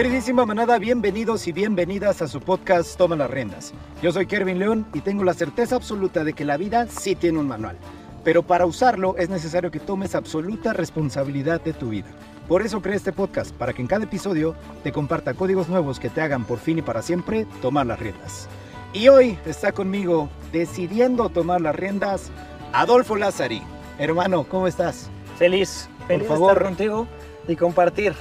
[0.00, 3.74] Queridísima manada, bienvenidos y bienvenidas a su podcast Toma las Riendas.
[4.00, 7.38] Yo soy Kervin León y tengo la certeza absoluta de que la vida sí tiene
[7.38, 7.76] un manual.
[8.24, 12.06] Pero para usarlo es necesario que tomes absoluta responsabilidad de tu vida.
[12.48, 16.08] Por eso creé este podcast, para que en cada episodio te comparta códigos nuevos que
[16.08, 18.48] te hagan por fin y para siempre tomar las riendas.
[18.94, 22.30] Y hoy está conmigo, decidiendo tomar las riendas,
[22.72, 23.60] Adolfo Lázari.
[23.98, 25.10] Hermano, ¿cómo estás?
[25.36, 26.52] Feliz, feliz Por favor.
[26.52, 27.06] estar contigo
[27.46, 28.14] y compartir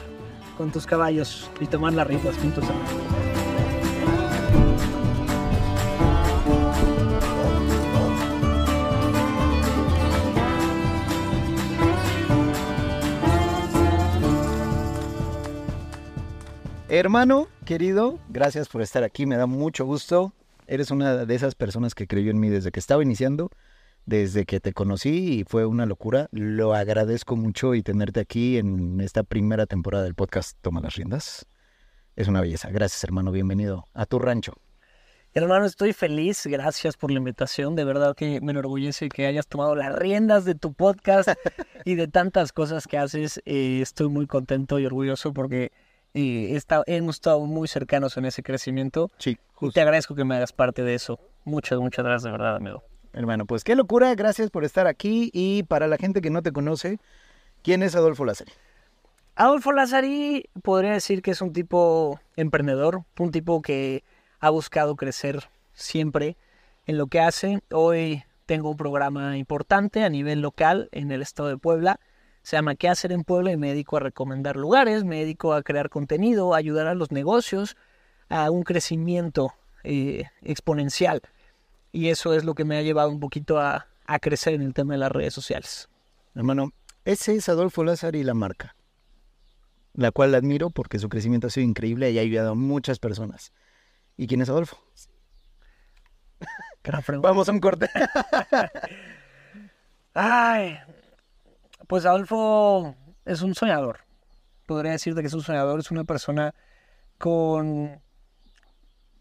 [0.60, 2.66] con tus caballos y tomar las riendas juntos.
[16.90, 20.34] Hermano, querido, gracias por estar aquí, me da mucho gusto.
[20.68, 23.50] Eres una de esas personas que creyó en mí desde que estaba iniciando,
[24.06, 26.28] desde que te conocí y fue una locura.
[26.32, 31.46] Lo agradezco mucho y tenerte aquí en esta primera temporada del podcast Toma las Riendas.
[32.16, 32.70] Es una belleza.
[32.70, 33.32] Gracias, hermano.
[33.32, 34.54] Bienvenido a tu rancho.
[35.36, 39.76] Hermano, estoy feliz, gracias por la invitación, de verdad que me enorgullece que hayas tomado
[39.76, 41.30] las riendas de tu podcast
[41.86, 43.40] y de tantas cosas que haces.
[43.46, 45.72] Eh, estoy muy contento y orgulloso porque
[46.16, 50.36] eh, estado- hemos estado muy cercanos en ese crecimiento Sí, y te agradezco que me
[50.36, 51.20] hagas parte de eso.
[51.46, 52.84] Muchas, muchas gracias de verdad, amigo.
[53.14, 54.14] Hermano, pues qué locura.
[54.16, 55.30] Gracias por estar aquí.
[55.34, 57.00] Y para la gente que no te conoce,
[57.64, 58.52] ¿quién es Adolfo Lázaro?
[59.36, 64.04] Adolfo Lazari podría decir que es un tipo emprendedor, un tipo que
[64.40, 66.36] ha buscado crecer siempre
[66.86, 67.62] en lo que hace.
[67.72, 72.00] Hoy tengo un programa importante a nivel local en el estado de Puebla.
[72.42, 73.52] Se llama ¿Qué hacer en Puebla?
[73.52, 77.12] y me dedico a recomendar lugares, me dedico a crear contenido, a ayudar a los
[77.12, 77.78] negocios
[78.28, 79.54] a un crecimiento
[79.84, 81.22] eh, exponencial.
[81.92, 84.74] Y eso es lo que me ha llevado un poquito a, a crecer en el
[84.74, 85.90] tema de las redes sociales.
[86.36, 86.72] Hermano,
[87.06, 88.76] ese es Adolfo Lázaro y la marca,
[89.94, 93.54] la cual admiro porque su crecimiento ha sido increíble y ha ayudado a muchas personas.
[94.18, 94.78] ¿Y quién es Adolfo?
[97.22, 97.90] Vamos a un corte.
[100.14, 100.78] Ay,
[101.88, 102.96] pues Adolfo
[103.26, 104.00] es un soñador.
[104.66, 106.54] Podría decirte que es un soñador, es una persona
[107.18, 108.02] con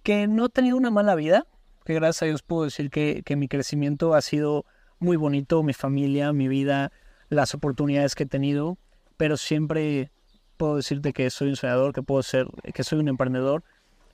[0.03, 1.47] que no ha tenido una mala vida,
[1.95, 4.65] gracias a Dios puedo decir que, que mi crecimiento ha sido
[4.99, 6.93] muy bonito, mi familia, mi vida,
[7.29, 8.79] las oportunidades que he tenido,
[9.17, 10.11] pero siempre
[10.57, 13.63] puedo decirte que soy un soñador, que puedo ser, que soy un emprendedor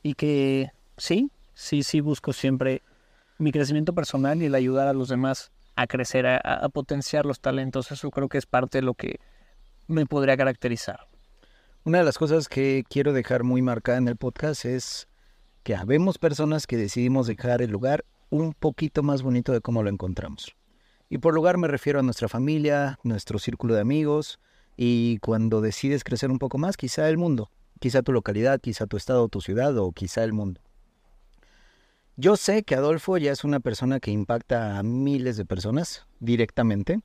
[0.03, 2.83] y que sí, sí, sí busco siempre
[3.39, 7.41] mi crecimiento personal y el ayudar a los demás a crecer, a, a potenciar los
[7.41, 7.91] talentos.
[7.91, 9.19] Eso creo que es parte de lo que
[9.89, 11.09] me podría caracterizar.
[11.85, 15.09] Una de las cosas que quiero dejar muy marcada en el podcast es
[15.65, 19.89] que habemos personas que decidimos dejar el lugar un poquito más bonito de cómo lo
[19.89, 20.55] encontramos.
[21.09, 24.39] Y por lugar me refiero a nuestra familia, nuestro círculo de amigos
[24.77, 28.99] y cuando decides crecer un poco más, quizá el mundo, quizá tu localidad, quizá tu
[28.99, 30.61] estado, tu ciudad o quizá el mundo.
[32.17, 37.01] Yo sé que Adolfo ya es una persona que impacta a miles de personas directamente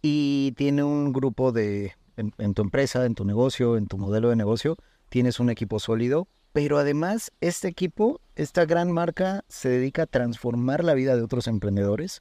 [0.00, 4.30] y tiene un grupo de, en, en tu empresa, en tu negocio, en tu modelo
[4.30, 4.76] de negocio,
[5.08, 10.82] tienes un equipo sólido, pero además este equipo, esta gran marca se dedica a transformar
[10.82, 12.20] la vida de otros emprendedores,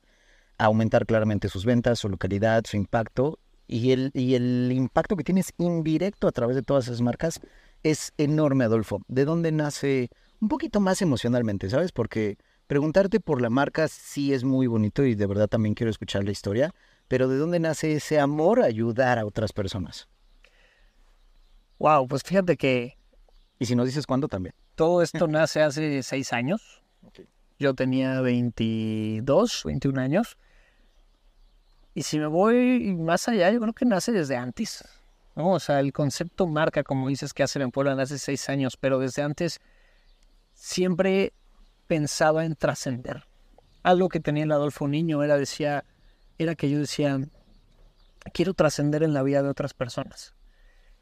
[0.60, 5.24] a aumentar claramente sus ventas, su localidad, su impacto y el, y el impacto que
[5.24, 7.40] tienes indirecto a través de todas esas marcas
[7.82, 9.02] es enorme, Adolfo.
[9.08, 11.92] ¿De dónde nace un poquito más emocionalmente, sabes?
[11.92, 12.38] Porque
[12.68, 16.32] preguntarte por la marca sí es muy bonito y de verdad también quiero escuchar la
[16.32, 16.76] historia,
[17.08, 20.08] pero ¿de dónde nace ese amor a ayudar a otras personas?
[21.80, 22.97] Wow, pues fíjate que
[23.60, 24.54] Y si nos dices cuándo también.
[24.76, 26.84] todo esto nace hace seis años.
[27.60, 30.38] Yo tenía 22, 21 años.
[31.96, 34.84] Y si me voy más allá, yo creo que nace desde antes.
[35.36, 35.54] ¿no?
[35.54, 39.00] O sea, el concepto marca, como dices, que hacer en Puebla nace seis años, pero
[39.00, 39.60] desde antes
[40.54, 41.34] siempre
[41.88, 43.26] pensaba en trascender.
[43.82, 45.86] Algo que tenía el Adolfo Niño era, decía,
[46.38, 47.20] era que yo decía,
[48.34, 50.36] quiero trascender en la vida de otras personas.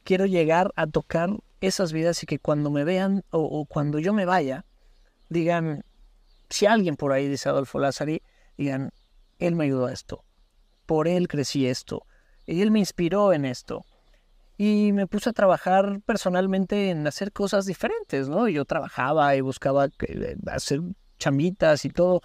[0.04, 1.32] Quiero llegar a tocar
[1.66, 4.66] esas vidas y que cuando me vean o, o cuando yo me vaya,
[5.30, 5.84] digan,
[6.50, 8.22] si alguien por ahí dice Adolfo Lázari,
[8.58, 8.92] digan,
[9.40, 10.24] él me ayudó a esto,
[10.86, 12.06] por él crecí esto,
[12.46, 13.86] y él me inspiró en esto.
[14.58, 18.48] Y me puse a trabajar personalmente en hacer cosas diferentes, ¿no?
[18.48, 20.80] Yo trabajaba y buscaba que- hacer
[21.20, 22.22] chamitas y todo.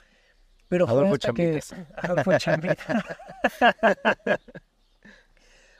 [0.68, 1.60] Pero fue Adolfo hasta que...
[1.96, 2.30] Adolfo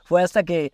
[0.03, 0.73] fue hasta que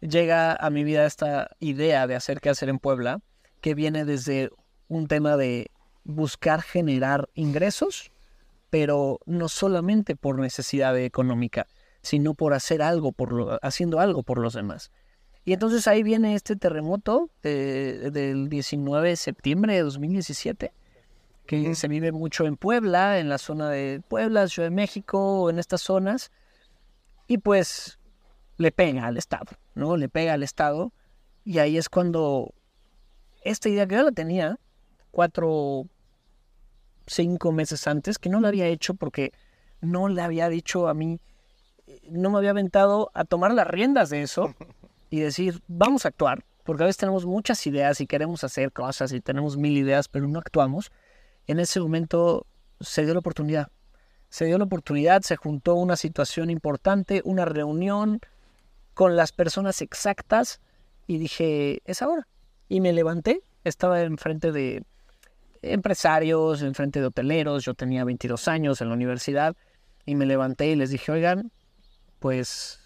[0.00, 3.20] llega a mi vida esta idea de hacer qué hacer en Puebla,
[3.60, 4.50] que viene desde
[4.88, 5.70] un tema de
[6.04, 8.10] buscar generar ingresos,
[8.70, 11.66] pero no solamente por necesidad económica,
[12.02, 14.90] sino por hacer algo, por lo- haciendo algo por los demás.
[15.44, 20.72] Y entonces ahí viene este terremoto eh, del 19 de septiembre de 2017,
[21.46, 25.58] que se vive mucho en Puebla, en la zona de Puebla, Ciudad de México, en
[25.58, 26.30] estas zonas.
[27.26, 27.97] Y pues
[28.58, 29.96] le pega al Estado, ¿no?
[29.96, 30.92] Le pega al Estado.
[31.44, 32.52] Y ahí es cuando
[33.42, 34.58] esta idea que yo la tenía
[35.10, 35.86] cuatro,
[37.06, 39.32] cinco meses antes, que no la había hecho porque
[39.80, 41.20] no le había dicho a mí,
[42.10, 44.54] no me había aventado a tomar las riendas de eso
[45.10, 49.12] y decir, vamos a actuar, porque a veces tenemos muchas ideas y queremos hacer cosas
[49.12, 50.90] y tenemos mil ideas, pero no actuamos.
[51.46, 52.46] En ese momento
[52.80, 53.68] se dio la oportunidad.
[54.28, 58.20] Se dio la oportunidad, se juntó una situación importante, una reunión
[58.98, 60.60] con las personas exactas
[61.06, 62.26] y dije, es ahora.
[62.68, 64.82] Y me levanté, estaba enfrente de
[65.62, 69.54] empresarios, enfrente de hoteleros, yo tenía 22 años en la universidad
[70.04, 71.52] y me levanté y les dije, oigan,
[72.18, 72.80] pues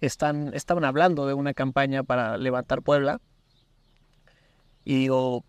[0.00, 3.20] están, estaban hablando de una campaña para levantar Puebla.
[4.84, 5.44] Y digo,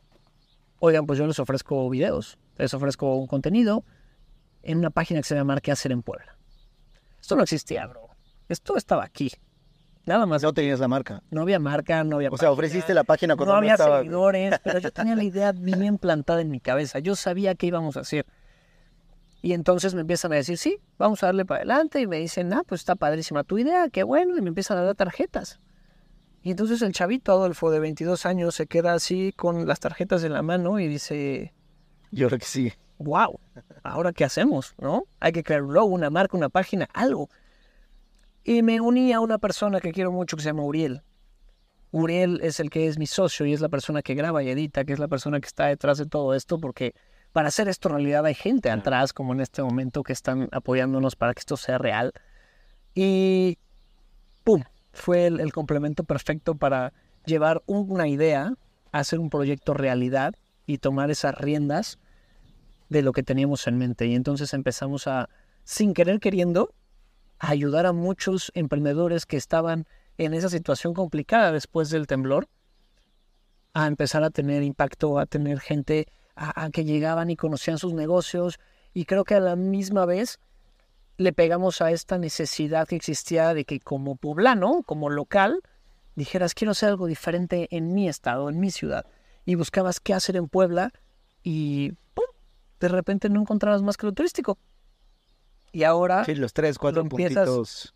[0.80, 3.86] oigan, pues yo les ofrezco videos, les ofrezco un contenido
[4.64, 6.40] en una página que se llama ¿Qué hacer en Puebla?
[7.22, 8.10] Esto no existía, bro.
[8.50, 9.30] Esto estaba aquí.
[10.08, 10.42] Nada más.
[10.42, 11.22] No tenías la marca.
[11.30, 12.30] No había marca, no había.
[12.30, 14.00] O sea, ofreciste la página cuando no no, había estaba.
[14.00, 17.00] seguidores, pero yo tenía la idea bien plantada en mi cabeza.
[17.00, 18.26] Yo sabía qué íbamos a hacer.
[19.42, 22.00] Y entonces me empiezan a decir, sí, vamos a darle para adelante.
[22.00, 24.38] Y me dicen, ah, pues está padrísima tu idea, qué bueno.
[24.38, 25.60] Y me empiezan a dar tarjetas.
[26.42, 30.32] Y entonces el chavito Adolfo de 22 años se queda así con las tarjetas en
[30.32, 31.54] la mano y dice,
[32.12, 32.72] Yo creo que sí.
[32.98, 33.42] wow,
[33.84, 34.74] ¿ahora qué hacemos?
[34.78, 35.04] ¿No?
[35.20, 37.30] Hay que crear un logo, una marca, una página, algo.
[38.48, 41.02] Y me uní a una persona que quiero mucho que se llama Uriel.
[41.92, 44.86] Uriel es el que es mi socio y es la persona que graba y edita,
[44.86, 46.96] que es la persona que está detrás de todo esto, porque
[47.34, 51.34] para hacer esto realidad hay gente atrás, como en este momento, que están apoyándonos para
[51.34, 52.14] que esto sea real.
[52.96, 53.58] Y
[54.46, 54.64] ¡pum!
[54.94, 56.94] Fue el, el complemento perfecto para
[57.26, 58.54] llevar una idea
[58.94, 60.36] hacer un proyecto realidad
[60.66, 62.00] y tomar esas riendas
[62.88, 64.08] de lo que teníamos en mente.
[64.08, 65.28] Y entonces empezamos a,
[65.66, 66.74] sin querer queriendo,
[67.40, 69.86] a ayudar a muchos emprendedores que estaban
[70.18, 72.48] en esa situación complicada después del temblor,
[73.74, 78.60] a empezar a tener impacto, a tener gente a, que llegaban y conocían sus negocios.
[78.94, 80.40] Y creo que a la misma vez
[81.18, 85.62] le pegamos a esta necesidad que existía de que como poblano, como local,
[86.16, 89.06] dijeras, quiero hacer algo diferente en mi estado, en mi ciudad.
[89.46, 90.92] Y buscabas qué hacer en Puebla
[91.44, 92.26] y ¡pum!
[92.80, 94.58] de repente no encontrabas más que lo turístico.
[95.78, 97.94] Y ahora, Sí, los tres, cuatro Lo empiezas- puntitos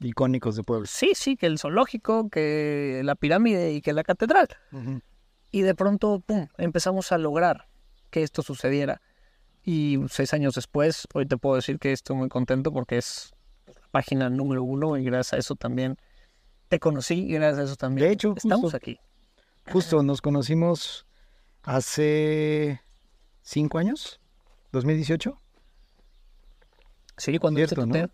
[0.00, 0.88] icónicos de Puebla.
[0.90, 4.48] sí, sí, que el zoológico, que la pirámide y que la catedral.
[5.52, 7.68] Y de pronto, ¡pum!, empezamos a lograr
[8.10, 9.00] que esto sucediera.
[9.62, 13.30] Y seis años después, hoy te puedo decir que estoy muy contento porque es
[13.68, 15.96] la página número uno y gracias a eso también
[16.68, 18.98] te conocí y gracias a eso también De hecho, estamos justo- aquí.
[19.70, 21.06] Justo nos conocimos
[21.62, 22.80] hace
[23.42, 24.18] cinco años,
[24.72, 25.40] 2018.
[27.16, 27.92] Sí, cuando Cierto, tu ¿no?
[27.92, 28.10] TED.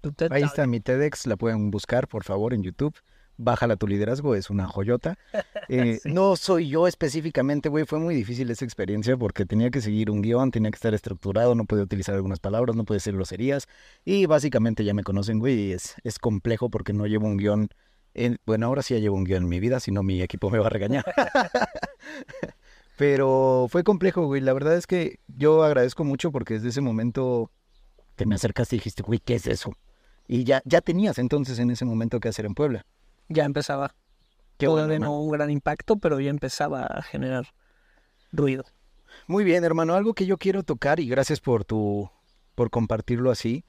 [0.00, 2.94] Tu TED Ahí está mi TEDx, la pueden buscar por favor en YouTube.
[3.38, 5.18] Bájala tu liderazgo, es una joyota.
[5.68, 6.12] Eh, Sí.
[6.12, 10.22] No soy yo específicamente, güey, fue muy difícil esa experiencia porque tenía que seguir un
[10.22, 13.66] guion, tenía que estar estructurado, no podía utilizar algunas palabras, no podía decir groserías.
[14.04, 17.68] Y básicamente ya me conocen, güey, y es, es complejo porque no llevo un guion.
[18.14, 20.48] en- bueno, ahora sí ya llevo un guion en mi vida, si no mi equipo
[20.50, 21.04] me va a regañar.
[22.96, 24.40] Pero fue complejo, güey.
[24.40, 27.50] La verdad es que yo agradezco mucho porque desde ese momento
[28.16, 29.72] te me acercaste y dijiste, güey, ¿qué es eso?
[30.26, 32.84] Y ya, ya tenías entonces en ese momento que hacer en Puebla.
[33.28, 33.94] Ya empezaba.
[34.56, 37.46] Qué Todavía bueno, no un gran impacto, pero ya empezaba a generar
[38.32, 38.64] ruido.
[39.26, 39.94] Muy bien, hermano.
[39.94, 42.10] Algo que yo quiero tocar y gracias por tu,
[42.54, 43.64] por compartirlo así.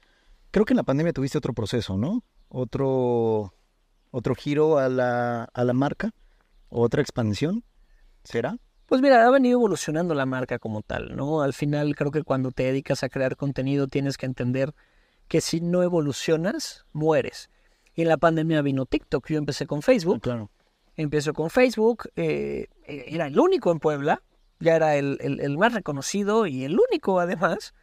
[0.50, 2.24] Creo que en la pandemia tuviste otro proceso, ¿no?
[2.48, 3.54] Otro,
[4.10, 6.12] otro giro a la, a la marca,
[6.70, 7.64] otra expansión.
[8.24, 8.58] ¿Será?
[8.88, 11.42] Pues mira, ha venido evolucionando la marca como tal, ¿no?
[11.42, 14.74] Al final creo que cuando te dedicas a crear contenido tienes que entender
[15.28, 17.50] que si no evolucionas, mueres.
[17.94, 19.26] Y en la pandemia vino TikTok.
[19.28, 20.22] Yo empecé con Facebook.
[20.22, 20.50] Claro.
[20.96, 22.08] Empiezo con Facebook.
[22.16, 24.22] eh, era el único en Puebla.
[24.58, 27.74] Ya era el, el- el más reconocido y el único además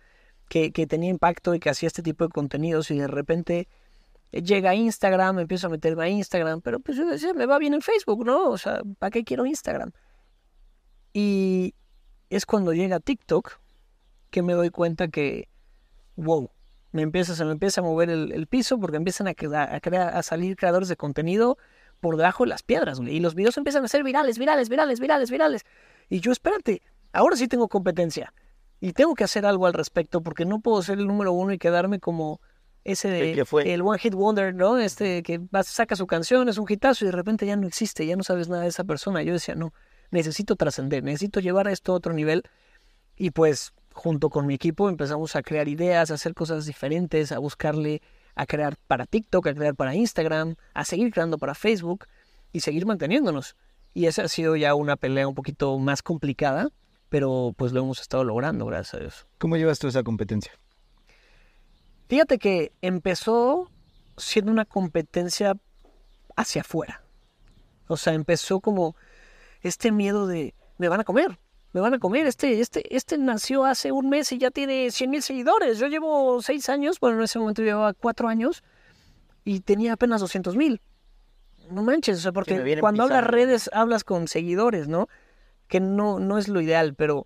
[0.49, 2.89] que, que tenía impacto y que hacía este tipo de contenidos.
[2.89, 3.67] Y de repente
[4.31, 6.61] eh, llega a Instagram, empiezo a meterme a Instagram.
[6.61, 8.49] Pero pues yo decía, me va bien en Facebook, ¿no?
[8.49, 9.91] O sea, ¿para qué quiero Instagram?
[11.17, 11.75] Y
[12.29, 13.59] es cuando llega TikTok
[14.31, 15.47] que me doy cuenta que,
[16.17, 16.51] wow,
[16.91, 20.13] me empieza, se me empieza a mover el, el piso porque empiezan a, a, crear,
[20.13, 21.57] a salir creadores de contenido
[22.01, 23.15] por debajo de las piedras, güey.
[23.15, 25.61] Y los videos empiezan a ser virales, virales, virales, virales, virales.
[26.09, 26.81] Y yo, espérate,
[27.13, 28.33] ahora sí tengo competencia.
[28.81, 31.57] Y tengo que hacer algo al respecto porque no puedo ser el número uno y
[31.57, 32.41] quedarme como
[32.83, 33.73] ese de El que fue.
[33.73, 34.77] el One Hit Wonder, ¿no?
[34.79, 38.17] Este que saca su canción, es un hitazo y de repente ya no existe, ya
[38.17, 39.23] no sabes nada de esa persona.
[39.23, 39.73] Yo decía, no,
[40.11, 42.43] necesito trascender, necesito llevar esto a otro nivel.
[43.15, 47.39] Y pues, junto con mi equipo, empezamos a crear ideas, a hacer cosas diferentes, a
[47.39, 48.01] buscarle,
[48.35, 52.05] a crear para TikTok, a crear para Instagram, a seguir creando para Facebook
[52.51, 53.55] y seguir manteniéndonos.
[53.93, 56.69] Y esa ha sido ya una pelea un poquito más complicada,
[57.09, 59.27] pero pues lo hemos estado logrando, gracias a Dios.
[59.37, 60.51] ¿Cómo llevas tú esa competencia?
[62.07, 63.71] Fíjate que empezó
[64.17, 65.55] siendo una competencia
[66.35, 67.03] hacia afuera.
[67.87, 68.95] O sea, empezó como
[69.67, 71.37] este miedo de me van a comer,
[71.73, 72.27] me van a comer.
[72.27, 75.79] Este, este, este nació hace un mes y ya tiene 100 mil seguidores.
[75.79, 78.63] Yo llevo seis años, bueno, en ese momento llevaba cuatro años
[79.43, 80.81] y tenía apenas 200 mil.
[81.71, 85.07] No manches, o sea, porque cuando hablas redes hablas con seguidores, ¿no?
[85.67, 87.25] Que no, no es lo ideal, pero,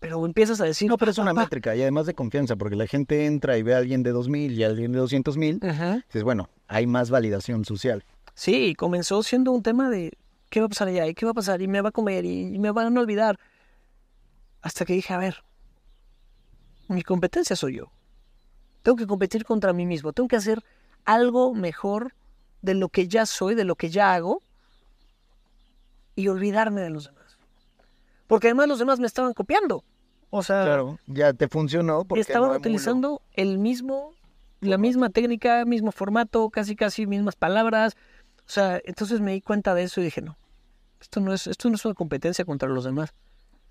[0.00, 0.88] pero empiezas a decir.
[0.88, 1.42] No, pero es una "Papá".
[1.42, 4.58] métrica y además de confianza, porque la gente entra y ve a alguien de 2000
[4.58, 5.60] y a alguien de 200 mil.
[5.60, 8.02] Dices, bueno, hay más validación social.
[8.34, 10.12] Sí, comenzó siendo un tema de
[10.48, 12.24] qué va a pasar allá y qué va a pasar y me va a comer
[12.24, 13.38] y, me van a olvidar.
[14.62, 15.44] Hasta que dije, a ver,
[16.88, 17.92] mi competencia soy yo.
[18.82, 20.62] Tengo que competir contra mí mismo, tengo que hacer
[21.04, 22.14] algo mejor
[22.62, 24.42] de lo que ya soy, de lo que ya hago
[26.16, 27.38] y olvidarme de los demás.
[28.26, 29.84] Porque además los demás me estaban copiando.
[30.30, 34.12] O sea, Claro, ya te funcionó porque estaban no utilizando el mismo,
[34.60, 37.96] la misma técnica, mismo formato, casi casi mismas palabras.
[38.48, 40.38] O sea, entonces me di cuenta de eso y dije, no,
[41.00, 43.12] esto no es, esto no es una competencia contra los demás.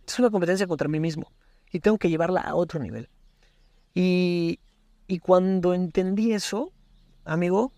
[0.07, 1.31] Es una competencia contra mí mismo.
[1.71, 3.09] Y tengo que llevarla a otro nivel.
[3.95, 4.59] Y,
[5.07, 6.71] y cuando entendí eso,
[7.25, 7.73] amigo,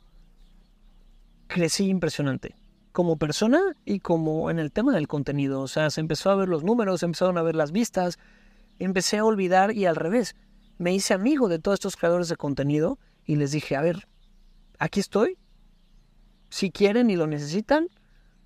[1.48, 2.56] crecí impresionante.
[2.92, 5.62] Como persona y como en el tema del contenido.
[5.62, 8.20] O sea, se empezó a ver los números, se empezaron a ver las vistas,
[8.78, 10.36] empecé a olvidar y al revés.
[10.78, 14.08] Me hice amigo de todos estos creadores de contenido y les dije, a ver,
[14.80, 15.38] aquí estoy.
[16.50, 17.90] Si quieren y lo necesitan,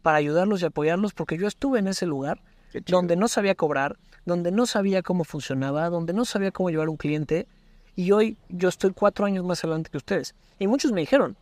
[0.02, 2.42] para ayudarlos y apoyarlos, porque yo estuve en ese lugar
[2.88, 6.98] donde no sabía cobrar, donde no sabía cómo funcionaba, donde no sabía cómo llevar un
[6.98, 7.48] cliente.
[7.96, 10.36] Y hoy yo estoy cuatro años más adelante que ustedes.
[10.60, 11.38] Y muchos me dijeron,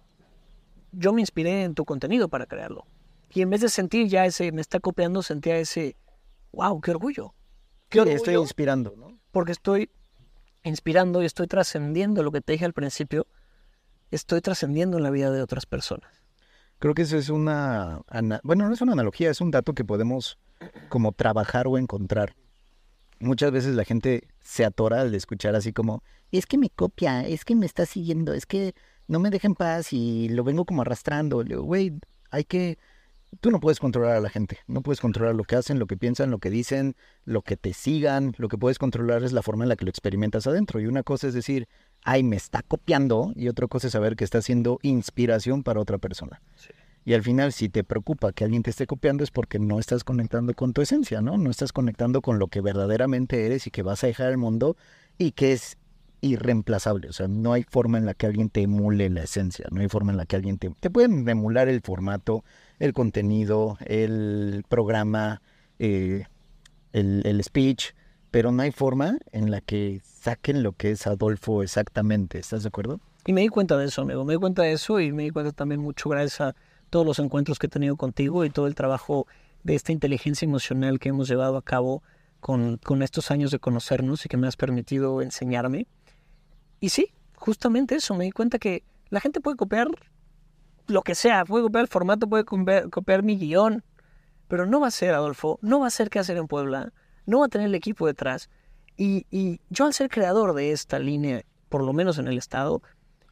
[0.91, 2.85] yo me inspiré en tu contenido para crearlo.
[3.33, 5.95] Y en vez de sentir ya ese, me está copiando, sentía ese,
[6.51, 7.33] wow, qué orgullo.
[7.89, 9.17] Qué Sí, estoy orgullo, inspirando, ¿no?
[9.31, 9.89] porque estoy
[10.63, 13.27] inspirando y estoy trascendiendo lo que te dije al principio.
[14.11, 16.20] Estoy trascendiendo en la vida de otras personas.
[16.81, 18.01] Creo que eso es una,
[18.41, 20.39] bueno, no es una analogía, es un dato que podemos
[20.89, 22.33] como trabajar o encontrar.
[23.19, 27.45] Muchas veces la gente se atora al escuchar así como, es que me copia, es
[27.45, 28.73] que me está siguiendo, es que
[29.07, 31.43] no me deja en paz y lo vengo como arrastrando.
[31.43, 31.99] Le digo, güey,
[32.31, 32.79] hay que,
[33.41, 35.97] tú no puedes controlar a la gente, no puedes controlar lo que hacen, lo que
[35.97, 36.95] piensan, lo que dicen,
[37.25, 39.91] lo que te sigan, lo que puedes controlar es la forma en la que lo
[39.91, 40.79] experimentas adentro.
[40.79, 41.67] Y una cosa es decir,
[42.03, 45.97] ay, me está copiando, y otra cosa es saber que está siendo inspiración para otra
[45.97, 46.41] persona.
[47.03, 50.03] Y al final, si te preocupa que alguien te esté copiando, es porque no estás
[50.03, 51.37] conectando con tu esencia, ¿no?
[51.37, 54.77] No estás conectando con lo que verdaderamente eres y que vas a dejar al mundo
[55.17, 55.77] y que es
[56.21, 57.09] irreemplazable.
[57.09, 59.87] O sea, no hay forma en la que alguien te emule la esencia, no hay
[59.87, 60.69] forma en la que alguien te...
[60.79, 62.43] Te pueden emular el formato,
[62.77, 65.41] el contenido, el programa,
[65.79, 66.25] eh,
[66.93, 67.93] el, el speech,
[68.31, 72.39] pero no hay forma en la que saquen lo que es Adolfo exactamente.
[72.39, 73.01] ¿Estás de acuerdo?
[73.25, 74.23] Y me di cuenta de eso, amigo.
[74.23, 76.55] Me di cuenta de eso y me di cuenta también mucho gracias a
[76.89, 79.27] todos los encuentros que he tenido contigo y todo el trabajo
[79.63, 82.01] de esta inteligencia emocional que hemos llevado a cabo
[82.39, 85.87] con, con estos años de conocernos y que me has permitido enseñarme.
[86.79, 88.15] Y sí, justamente eso.
[88.15, 89.89] Me di cuenta que la gente puede copiar
[90.87, 93.83] lo que sea, puede copiar el formato, puede copiar, copiar mi guion,
[94.47, 96.91] pero no va a ser, Adolfo, no va a ser qué hacer en Puebla,
[97.25, 98.49] no va a tener el equipo detrás.
[98.97, 102.81] Y, y yo al ser creador de esta línea, por lo menos en el estado,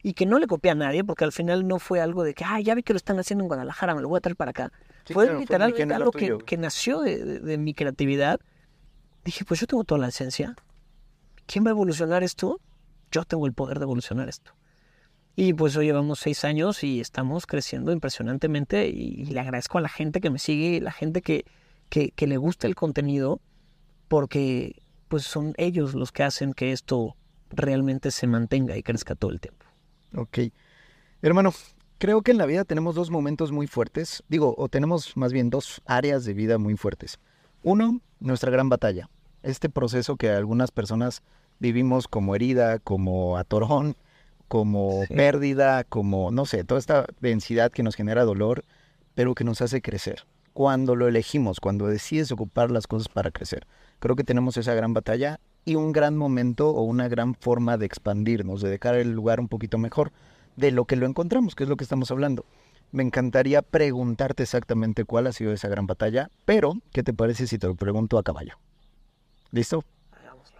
[0.01, 2.45] y que no le copié a nadie, porque al final no fue algo de que,
[2.45, 4.51] ah, ya vi que lo están haciendo en Guadalajara, me lo voy a traer para
[4.51, 4.71] acá.
[5.05, 6.11] Sí, fue claro, literalmente algo
[6.45, 8.39] que, nació de, de- de mi creatividad.
[9.25, 10.55] Dije, pues yo tengo toda la esencia.
[11.45, 12.59] ¿Quién va a evolucionar esto?
[13.11, 14.53] Yo tengo el poder de evolucionar esto.
[15.35, 19.81] Y pues hoy llevamos seis años y estamos creciendo impresionantemente y, y le agradezco a
[19.81, 21.45] la gente que me sigue, la gente que,
[21.89, 23.39] que, que le gusta el contenido,
[24.09, 24.75] porque
[25.07, 27.15] pues son ellos los que hacen que esto
[27.49, 29.65] realmente se mantenga y crezca todo el tiempo.
[30.15, 30.39] Ok.
[31.21, 31.53] Hermano,
[31.97, 34.23] creo que en la vida tenemos dos momentos muy fuertes.
[34.27, 37.19] Digo, o tenemos más bien dos áreas de vida muy fuertes.
[37.63, 39.09] Uno, nuestra gran batalla.
[39.41, 41.23] Este proceso que algunas personas
[41.59, 43.95] vivimos como herida, como atorón,
[44.47, 45.13] como Sí.
[45.13, 48.65] pérdida, como, no sé, toda esta densidad que nos genera dolor,
[49.13, 50.25] pero que nos hace crecer.
[50.53, 53.65] Cuando lo elegimos, cuando decides ocupar las cosas para crecer.
[53.99, 57.85] Creo que tenemos esa gran batalla y un gran momento o una gran forma de
[57.85, 60.11] expandirnos, de dejar el lugar un poquito mejor
[60.55, 62.45] de lo que lo encontramos, que es lo que estamos hablando.
[62.91, 67.57] Me encantaría preguntarte exactamente cuál ha sido esa gran batalla, pero ¿qué te parece si
[67.59, 68.55] te lo pregunto a caballo?
[69.51, 69.83] ¿Listo?
[70.11, 70.59] Hagámoslo.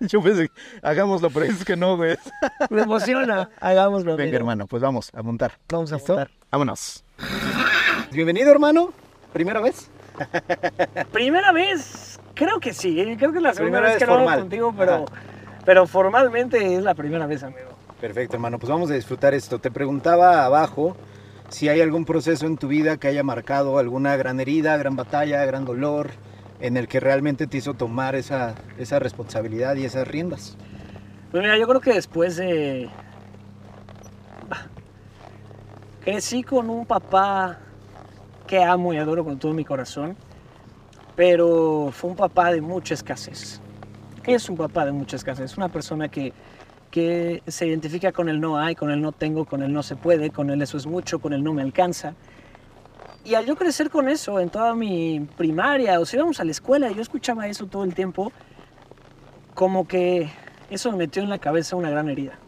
[0.00, 0.50] Yo pensé,
[0.82, 2.16] hagámoslo, pero es que no, güey.
[2.70, 3.50] Me emociona.
[3.60, 4.16] Hagámoslo.
[4.16, 5.52] Venga, hermano, pues vamos a montar.
[5.68, 6.14] Vamos a ¿Listo?
[6.14, 6.30] montar.
[6.50, 7.04] Vámonos.
[8.12, 8.92] Bienvenido, hermano.
[9.32, 9.88] ¿Primera vez?
[11.12, 12.09] Primera vez,
[12.40, 12.98] creo que sí.
[12.98, 13.16] ¿eh?
[13.18, 15.04] Creo que es la segunda Primera vez vez que lo hago contigo, pero, Ajá.
[15.66, 17.68] pero formalmente es la primera vez, amigo.
[18.00, 18.58] Perfecto, hermano.
[18.58, 19.58] Pues vamos a disfrutar esto.
[19.58, 20.96] Te preguntaba abajo
[21.50, 25.44] si hay algún proceso en tu vida que haya marcado alguna gran herida, gran batalla,
[25.44, 26.12] gran dolor,
[26.60, 30.56] en el que realmente te hizo tomar esa, esa responsabilidad y esas riendas.
[31.30, 32.88] Pues mira, yo creo que después de...
[36.02, 37.58] Crecí con un papá
[38.46, 40.16] que amo y adoro con todo mi corazón,
[41.20, 43.60] pero fue un papá de mucha escasez.
[44.24, 46.32] Es un papá de mucha escasez, una persona que,
[46.90, 49.96] que se identifica con el no hay, con el no tengo, con el no se
[49.96, 52.14] puede, con el eso es mucho, con el no me alcanza.
[53.22, 56.52] Y al yo crecer con eso en toda mi primaria, o si íbamos a la
[56.52, 58.32] escuela, yo escuchaba eso todo el tiempo,
[59.52, 60.30] como que
[60.70, 62.38] eso me metió en la cabeza una gran herida.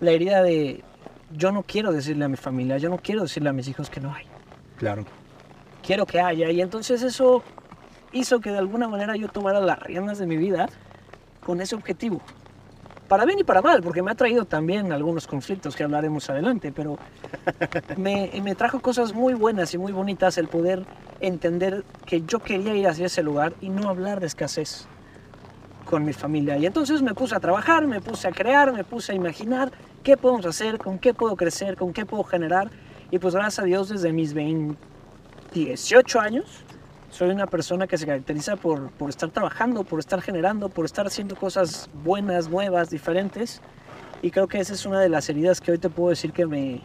[0.00, 0.82] La herida de
[1.30, 4.00] yo no quiero decirle a mi familia, yo no quiero decirle a mis hijos que
[4.00, 4.26] no hay.
[4.76, 5.04] Claro.
[5.86, 6.50] Quiero que haya.
[6.50, 7.44] Y entonces eso
[8.16, 10.68] hizo que de alguna manera yo tomara las riendas de mi vida
[11.44, 12.20] con ese objetivo.
[13.08, 16.72] Para bien y para mal, porque me ha traído también algunos conflictos que hablaremos adelante,
[16.72, 16.98] pero
[17.96, 20.84] me, me trajo cosas muy buenas y muy bonitas el poder
[21.20, 24.88] entender que yo quería ir hacia ese lugar y no hablar de escasez
[25.84, 26.56] con mi familia.
[26.56, 29.70] Y entonces me puse a trabajar, me puse a crear, me puse a imaginar
[30.02, 32.70] qué podemos hacer, con qué puedo crecer, con qué puedo generar.
[33.12, 34.76] Y pues gracias a Dios desde mis 20
[35.52, 36.44] 18 años
[37.16, 41.06] soy una persona que se caracteriza por, por estar trabajando, por estar generando, por estar
[41.06, 43.62] haciendo cosas buenas, nuevas, diferentes.
[44.20, 46.44] Y creo que esa es una de las heridas que hoy te puedo decir que
[46.44, 46.82] me,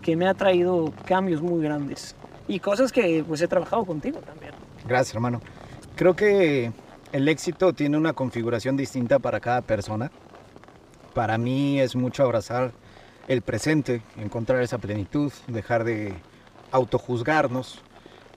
[0.00, 2.16] que me ha traído cambios muy grandes.
[2.48, 4.52] Y cosas que pues he trabajado contigo también.
[4.88, 5.42] Gracias, hermano.
[5.94, 6.72] Creo que
[7.12, 10.10] el éxito tiene una configuración distinta para cada persona.
[11.12, 12.72] Para mí es mucho abrazar
[13.28, 16.14] el presente, encontrar esa plenitud, dejar de
[16.70, 17.82] autojuzgarnos.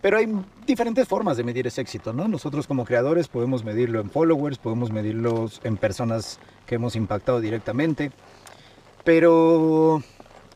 [0.03, 0.27] Pero hay
[0.67, 2.27] diferentes formas de medir ese éxito, ¿no?
[2.27, 8.11] Nosotros como creadores podemos medirlo en followers, podemos medirlo en personas que hemos impactado directamente,
[9.05, 10.03] pero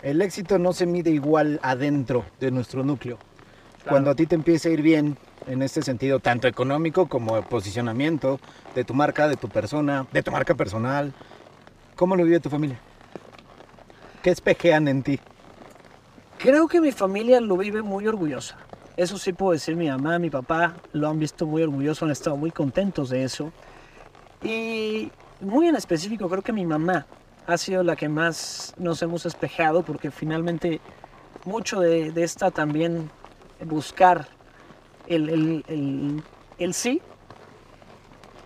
[0.02, 3.20] el éxito no se mide igual adentro de nuestro núcleo.
[3.88, 8.42] Cuando a ti te empieza a ir bien en este sentido, tanto económico como posicionamiento
[8.76, 11.14] de tu marca, de tu persona, de tu marca personal,
[11.96, 12.82] ¿cómo lo vive tu familia?
[14.22, 15.22] ¿Qué espejean en ti?
[16.38, 18.67] Creo que mi familia lo vive muy orgullosa.
[18.98, 22.36] Eso sí puedo decir, mi mamá, mi papá lo han visto muy orgulloso, han estado
[22.36, 23.52] muy contentos de eso.
[24.44, 27.06] Y muy en específico, creo que mi mamá
[27.46, 30.82] ha sido la que más nos hemos espejado porque finalmente
[31.46, 33.10] mucho de, esta también
[33.66, 34.28] buscar
[35.08, 36.24] el, el- el-
[36.58, 37.00] el sí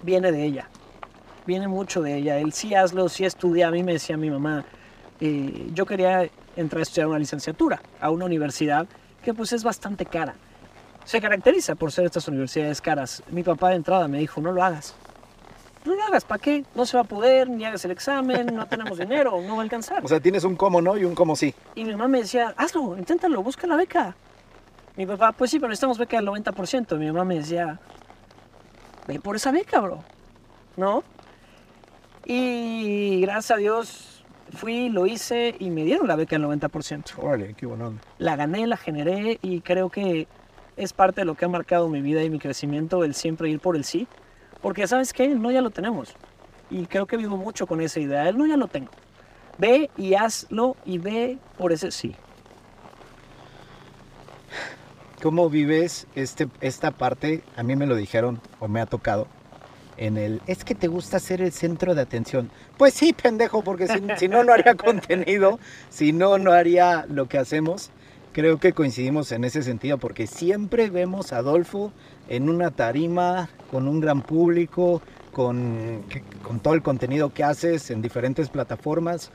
[0.04, 0.68] viene de ella.
[1.48, 2.38] Viene mucho de ella.
[2.40, 3.70] El sí hazlo, sí estudia.
[3.70, 4.66] A mí me decía mi mamá,
[5.22, 8.86] eh, yo quería entrar a estudiar una licenciatura a una universidad
[9.24, 10.36] que pues es bastante cara.
[11.06, 13.24] Se caracteriza por ser estas universidades caras.
[13.30, 14.96] Mi papá de entrada me dijo, no lo hagas.
[15.84, 16.64] No lo hagas, ¿para qué?
[16.76, 19.64] No se va a poder, ni hagas el examen, no tenemos dinero, no va a
[19.64, 20.06] alcanzar.
[20.06, 21.56] O sea, tienes un cómo no y un cómo sí.
[21.74, 24.16] Y mi mamá me decía, hazlo, inténtalo, busca la beca.
[24.96, 26.98] Mi papá, pues sí, pero necesitamos beca del 90%.
[26.98, 27.80] Mi mamá me decía,
[29.08, 30.04] ve por esa beca, bro.
[30.78, 31.04] ¿No?
[32.26, 34.11] Y gracias a Dios
[34.52, 37.18] fui, lo hice y me dieron la beca del 90%.
[37.18, 37.94] Órale, qué bueno.
[38.18, 40.28] La gané, la generé y creo que
[40.78, 43.60] es parte de lo que ha marcado mi vida y mi crecimiento, el siempre ir
[43.60, 44.08] por el sí.
[44.62, 46.14] Porque sabes qué, no ya lo tenemos.
[46.70, 48.92] Y creo que vivo mucho con esa idea, el no ya lo tengo.
[49.58, 52.16] Ve y hazlo y ve por ese sí.
[55.22, 57.44] ¿Cómo vives este, esta parte?
[57.56, 59.28] A mí me lo dijeron o me ha tocado
[59.98, 60.42] en el...
[60.48, 62.50] Es que te gusta ser el centro de atención.
[62.78, 67.28] Pues sí, pendejo, porque si, si no, no haría contenido, si no, no haría lo
[67.28, 67.92] que hacemos.
[68.34, 71.92] Creo que coincidimos en ese sentido porque siempre vemos a Adolfo
[72.30, 75.02] en una tarima con un gran público,
[75.34, 76.04] con,
[76.42, 79.32] con todo el contenido que haces en diferentes plataformas.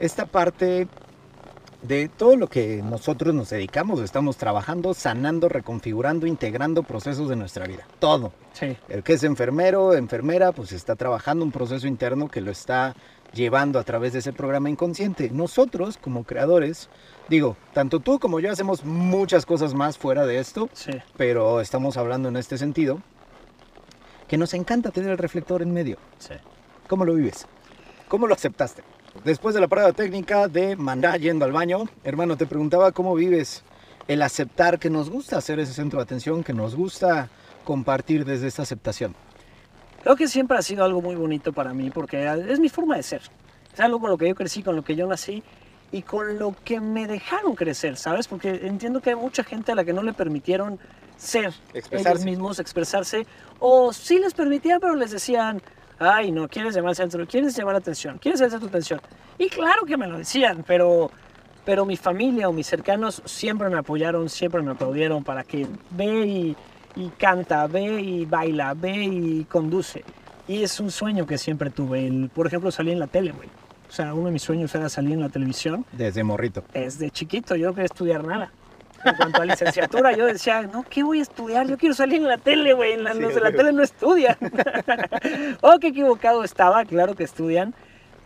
[0.00, 0.88] Esta parte
[1.82, 7.66] de todo lo que nosotros nos dedicamos, estamos trabajando, sanando, reconfigurando, integrando procesos de nuestra
[7.66, 7.86] vida.
[7.98, 8.32] Todo.
[8.52, 8.76] Sí.
[8.88, 12.94] El que es enfermero, enfermera, pues está trabajando un proceso interno que lo está
[13.32, 15.30] llevando a través de ese programa inconsciente.
[15.32, 16.88] Nosotros, como creadores,
[17.28, 20.92] digo, tanto tú como yo hacemos muchas cosas más fuera de esto, Sí.
[21.16, 23.00] pero estamos hablando en este sentido.
[24.28, 25.96] que nos encanta tener el reflector en medio.
[26.18, 26.34] Sí.
[26.86, 27.48] ¿Cómo lo vives?
[28.06, 28.82] ¿Cómo lo aceptaste?
[29.24, 33.62] Después de la prueba técnica de mandar yendo al baño, hermano, te preguntaba cómo vives
[34.08, 37.28] el aceptar que nos gusta hacer ese centro de atención, que nos gusta
[37.64, 39.14] compartir desde esa aceptación.
[40.02, 43.02] Creo que siempre ha sido algo muy bonito para mí porque es mi forma de
[43.02, 43.22] ser.
[43.72, 45.42] Es algo con lo que yo crecí, con lo que yo nací
[45.92, 48.26] y con lo que me dejaron crecer, ¿sabes?
[48.26, 50.78] Porque entiendo que hay mucha gente a la que no le permitieron
[51.16, 52.08] ser Expresarse.
[52.10, 53.26] ellos mismos, expresarse,
[53.58, 55.60] o sí les permitían, pero les decían,
[56.00, 59.00] ay, no, quieres llamar al centro, quieres llamar la atención, quieres hacer tu atención.
[59.38, 61.10] Y claro que me lo decían, pero,
[61.64, 66.26] pero mi familia o mis cercanos siempre me apoyaron, siempre me aplaudieron para que ve
[66.26, 66.56] y,
[66.96, 70.02] y canta, ve y baila, ve y conduce.
[70.48, 73.48] Y es un sueño que siempre tuve, el, por ejemplo, salir en la tele, güey.
[73.88, 75.84] O sea, uno de mis sueños era salir en la televisión.
[75.92, 76.64] Desde morrito.
[76.72, 78.50] Desde chiquito yo no quería estudiar nada.
[79.04, 81.66] En cuanto a licenciatura, yo decía, no, ¿qué voy a estudiar?
[81.66, 82.92] Yo quiero salir en la tele, güey.
[82.92, 84.36] En la- Sí, los de la tele no estudian.
[85.62, 87.74] oh, qué equivocado estaba, claro que estudian.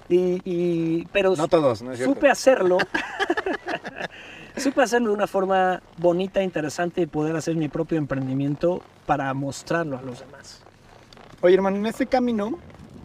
[0.09, 2.15] Y, y- pero No todos, ¿no es cierto?
[2.15, 2.79] supe hacerlo.
[4.57, 9.99] supe hacerlo de una forma bonita, interesante y poder hacer mi propio emprendimiento para mostrarlo
[9.99, 10.63] a los demás.
[11.41, 12.59] Oye, hermano, en este camino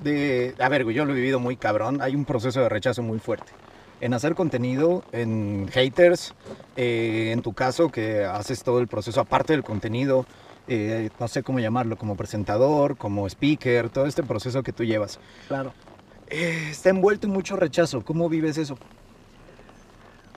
[0.03, 0.55] de...
[0.59, 2.01] A ver, güey, yo lo he vivido muy cabrón.
[2.01, 3.51] Hay un proceso de rechazo muy fuerte.
[4.01, 6.33] En hacer contenido, en haters,
[6.77, 10.25] eh, en tu caso, que haces todo el proceso aparte del contenido,
[10.67, 15.19] eh, no sé cómo llamarlo, como presentador, como speaker, todo este proceso que tú llevas.
[15.47, 15.73] Claro.
[16.27, 18.05] Eh, está envuelto en mucho rechazo.
[18.05, 18.77] ¿Cómo vives eso?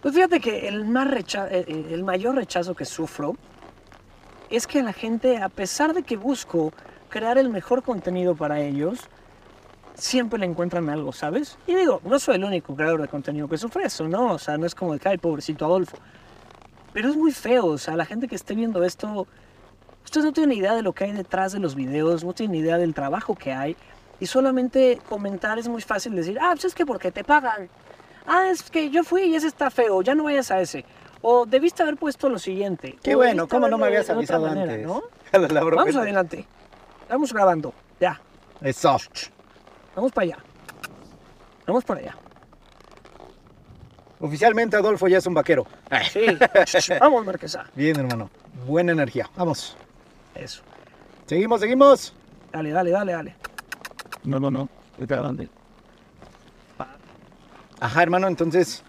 [0.01, 1.07] Pues fíjate que el, más
[1.51, 3.37] eh, el mayor rechazo que sufro
[4.51, 6.73] es que la gente, a pesar de que busco
[7.11, 9.01] crear el mejor contenido para ellos,
[9.95, 11.59] siempre le encuentran algo, ¿sabes?
[11.67, 14.33] Y digo, no soy el único creador de contenido que sufre eso, ¿no?
[14.33, 15.97] O sea, no es como de que, ay, pobrecito Adolfo.
[16.93, 19.27] Pero es muy feo, o sea, la gente que esté viendo esto,
[20.05, 22.79] ustedes no tienen idea de lo que hay detrás de los videos, no tienen idea
[22.79, 23.77] del trabajo que hay.
[24.21, 27.69] Y solamente comentar es muy fácil decir, ah, pues es que porque te pagan.
[28.27, 30.85] Ah, es que yo fui y ese está feo, ya no vayas a ese.
[31.23, 32.99] O debiste haber puesto lo siguiente.
[33.03, 34.87] Qué o bueno, ¿cómo no me habías avisado manera, antes?
[34.87, 35.03] ¿no?
[35.33, 35.65] La.
[35.65, 36.47] Vamos adelante.
[37.09, 37.73] Vamos grabando.
[38.01, 38.21] Ya.
[38.61, 38.97] Eso.
[39.95, 40.39] Vamos para allá.
[41.67, 42.17] Vamos para allá.
[44.21, 45.67] Oficialmente Adolfo ya es un vaquero.
[46.13, 46.27] Sí.
[47.01, 47.65] Vamos, Marquesa.
[47.75, 48.31] Bien, hermano.
[48.67, 49.29] Buena energía.
[49.37, 49.77] Vamos.
[50.35, 50.63] Eso.
[51.27, 52.15] Seguimos, seguimos.
[52.53, 53.37] Dale, dale, dale, dale.
[54.25, 54.69] No, no, no.
[54.99, 55.49] Está grande.
[57.81, 58.85] Ajá, hermano, entonces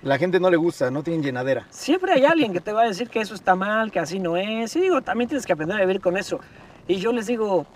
[0.00, 1.66] la gente no le gusta, no tienen llenadera.
[1.68, 4.38] Siempre hay alguien que te va a decir que eso está mal, que así no
[4.38, 4.74] es.
[4.74, 6.40] Y digo, también tienes que aprender a vivir con eso.
[6.86, 7.66] Y yo les digo,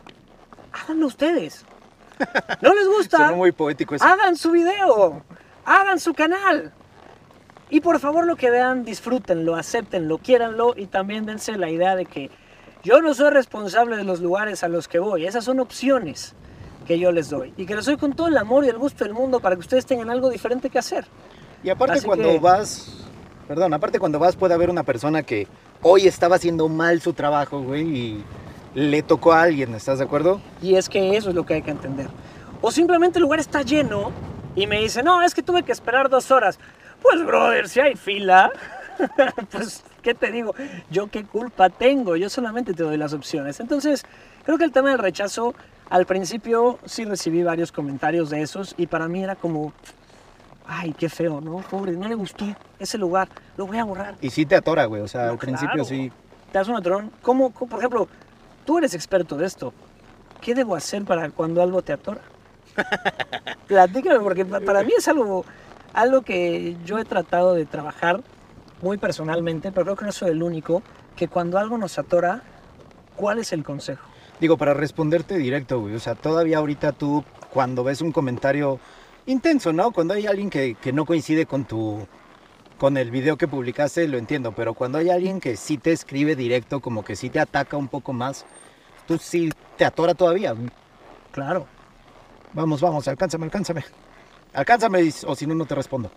[0.72, 1.66] háganlo ustedes.
[2.60, 3.18] ¿No les gusta?
[3.18, 4.04] Sonó muy poético eso.
[4.04, 5.22] Hagan su video,
[5.64, 6.72] hagan su canal.
[7.70, 12.04] Y por favor lo que vean, disfrútenlo, acéptenlo, quiéranlo y también dense la idea de
[12.04, 12.30] que
[12.84, 15.24] yo no soy responsable de los lugares a los que voy.
[15.26, 16.34] Esas son opciones
[16.86, 17.54] que yo les doy.
[17.56, 19.60] Y que les doy con todo el amor y el gusto del mundo para que
[19.60, 21.06] ustedes tengan algo diferente que hacer.
[21.62, 23.06] Y aparte Así cuando que- vas,
[23.48, 25.46] perdón, aparte cuando vas puede haber una persona que
[25.80, 28.24] hoy estaba haciendo mal su trabajo, güey, y
[28.74, 30.40] le tocó a alguien, ¿estás de acuerdo?
[30.60, 32.08] Y es que eso es lo que hay que entender.
[32.60, 34.12] O simplemente el lugar está lleno
[34.54, 36.58] y me dice, no, es que tuve que esperar dos horas.
[37.02, 38.52] Pues, brother, si hay fila,
[39.50, 40.54] pues, ¿qué te digo?
[40.90, 43.60] Yo qué culpa tengo, yo solamente te doy las opciones.
[43.60, 44.04] Entonces,
[44.44, 45.54] creo que el tema del rechazo,
[45.90, 49.72] al principio sí recibí varios comentarios de esos y para mí era como,
[50.66, 51.56] ay, qué feo, ¿no?
[51.56, 52.46] Pobre, no le gustó
[52.78, 54.14] ese lugar, lo voy a borrar.
[54.20, 56.12] Y sí te atora, güey, o sea, No, al principio sí.
[56.52, 57.10] Te das un atorón.
[57.22, 58.08] ¿Cómo, cómo, por ejemplo,
[58.64, 59.72] tú eres experto de esto?
[60.40, 62.20] ¿Qué debo hacer para cuando algo te atora?
[63.66, 65.44] Platícame, porque pa- para mí es algo,
[65.92, 68.20] algo que yo he tratado de trabajar
[68.80, 70.82] muy personalmente, pero creo que no soy el único,
[71.16, 72.42] que cuando algo nos atora,
[73.16, 74.06] ¿cuál es el consejo?
[74.40, 78.80] Digo, para responderte directo, güey, o sea, todavía ahorita tú cuando ves un comentario
[79.26, 79.92] intenso, ¿no?
[79.92, 82.06] Cuando hay alguien que, que no coincide con tu
[82.82, 86.34] con el video que publicaste, lo entiendo, pero cuando hay alguien que sí te escribe
[86.34, 88.44] directo, como que sí te ataca un poco más,
[89.06, 90.52] tú sí te atora todavía.
[91.30, 91.68] Claro.
[92.52, 93.84] Vamos, vamos, alcánzame, alcánzame.
[94.52, 96.10] Alcánzame o si no, no te respondo.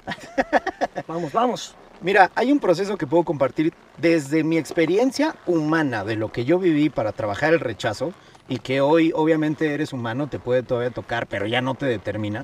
[1.07, 1.75] Vamos, vamos.
[2.01, 6.57] Mira, hay un proceso que puedo compartir desde mi experiencia humana, de lo que yo
[6.57, 8.11] viví para trabajar el rechazo
[8.49, 12.43] y que hoy obviamente eres humano, te puede todavía tocar, pero ya no te determina.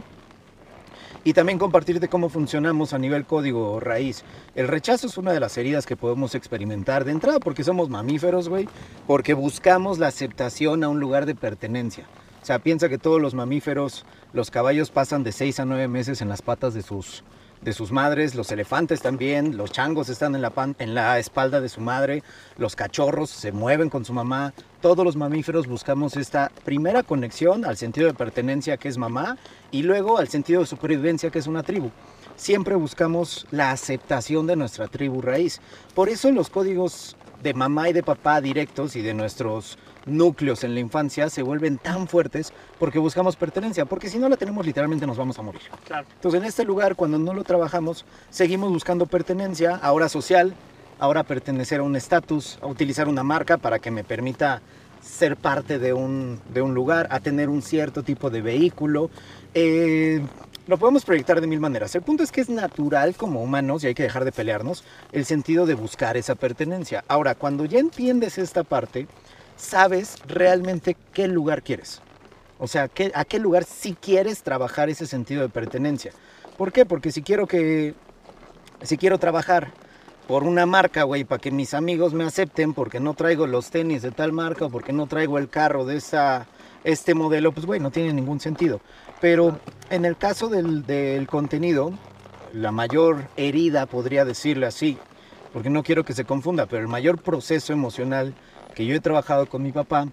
[1.23, 4.23] Y también compartirte cómo funcionamos a nivel código raíz.
[4.55, 8.49] El rechazo es una de las heridas que podemos experimentar de entrada porque somos mamíferos,
[8.49, 8.67] güey,
[9.05, 12.07] porque buscamos la aceptación a un lugar de pertenencia.
[12.41, 14.03] O sea, piensa que todos los mamíferos,
[14.33, 17.23] los caballos pasan de 6 a 9 meses en las patas de sus
[17.61, 21.69] de sus madres, los elefantes también, los changos están en la, en la espalda de
[21.69, 22.23] su madre,
[22.57, 27.77] los cachorros se mueven con su mamá, todos los mamíferos buscamos esta primera conexión al
[27.77, 29.37] sentido de pertenencia que es mamá
[29.69, 31.91] y luego al sentido de supervivencia que es una tribu.
[32.35, 35.61] Siempre buscamos la aceptación de nuestra tribu raíz.
[35.93, 40.73] Por eso los códigos de mamá y de papá directos y de nuestros núcleos en
[40.73, 45.05] la infancia se vuelven tan fuertes porque buscamos pertenencia, porque si no la tenemos literalmente
[45.05, 45.61] nos vamos a morir.
[45.85, 46.07] Claro.
[46.15, 50.53] Entonces en este lugar cuando no lo trabajamos seguimos buscando pertenencia, ahora social,
[50.99, 54.61] ahora pertenecer a un estatus, a utilizar una marca para que me permita
[55.01, 59.09] ser parte de un, de un lugar, a tener un cierto tipo de vehículo.
[59.53, 60.21] Eh,
[60.67, 61.93] lo podemos proyectar de mil maneras.
[61.95, 65.25] El punto es que es natural como humanos, y hay que dejar de pelearnos, el
[65.25, 67.03] sentido de buscar esa pertenencia.
[67.07, 69.07] Ahora, cuando ya entiendes esta parte,
[69.57, 72.01] sabes realmente qué lugar quieres.
[72.59, 76.11] O sea, ¿qué- a qué lugar sí quieres trabajar ese sentido de pertenencia.
[76.57, 76.85] ¿Por qué?
[76.85, 77.95] Porque si quiero que...
[78.83, 79.71] Si quiero trabajar
[80.27, 84.01] por una marca, güey, para que mis amigos me acepten porque no traigo los tenis
[84.01, 86.47] de tal marca o porque no traigo el carro de esa,
[86.83, 88.79] este modelo, pues, güey, no tiene ningún sentido.
[89.21, 89.59] Pero
[89.91, 91.93] en el caso del, contenido,
[92.53, 94.97] la mayor herida, podría decirle así,
[95.53, 98.33] porque no quiero que se confunda, pero el mayor proceso emocional
[98.73, 100.07] que yo he trabajado con mi papá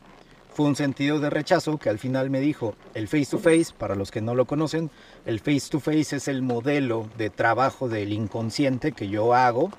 [0.52, 3.94] fue un sentido de rechazo que al final me dijo el face to face, para
[3.94, 4.90] los que no lo conocen,
[5.24, 9.70] el face to face es el modelo de trabajo del inconsciente que yo hago,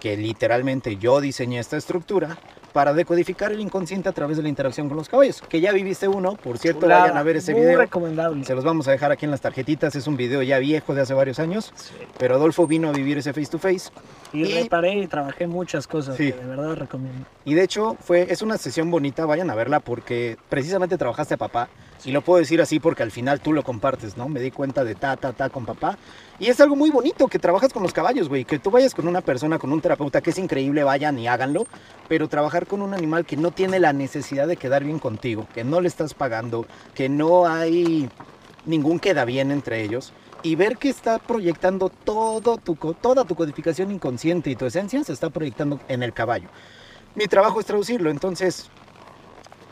[0.00, 2.38] que literalmente yo diseñé esta estructura
[2.72, 6.06] para decodificar el inconsciente a través de la interacción con los caballos, que ya viviste
[6.08, 7.78] uno, por cierto, Chulada, vayan a ver ese muy video.
[7.78, 8.44] recomendable.
[8.44, 11.02] Se los vamos a dejar aquí en las tarjetitas, es un video ya viejo de
[11.02, 11.94] hace varios años, Sí.
[12.18, 13.90] pero Adolfo vino a vivir ese face to face
[14.32, 16.32] Y Y- reparé y trabajé muchas cosas Sí.
[16.32, 17.24] que de verdad recomiendo.
[17.46, 21.36] Y de hecho, fue, es una sesión bonita, vayan a verla porque precisamente trabajaste a
[21.38, 21.68] papá.
[22.04, 24.28] Y lo puedo decir así porque al final tú lo compartes, ¿no?
[24.28, 25.98] Me di cuenta de ta, ta, ta con papá.
[26.38, 28.44] Y es algo muy bonito que trabajas con los caballos, güey.
[28.44, 31.66] Que tú vayas con una persona, con un terapeuta, que es increíble, vayan y háganlo.
[32.08, 35.64] Pero trabajar con un animal que no tiene la necesidad de quedar bien contigo, que
[35.64, 38.08] no le estás pagando, que no hay
[38.64, 40.12] ningún queda bien entre ellos.
[40.42, 45.12] Y ver que está proyectando todo tu, toda tu codificación inconsciente y tu esencia se
[45.12, 46.48] está proyectando en el caballo
[47.18, 48.10] mi trabajo es traducirlo.
[48.10, 48.70] Entonces,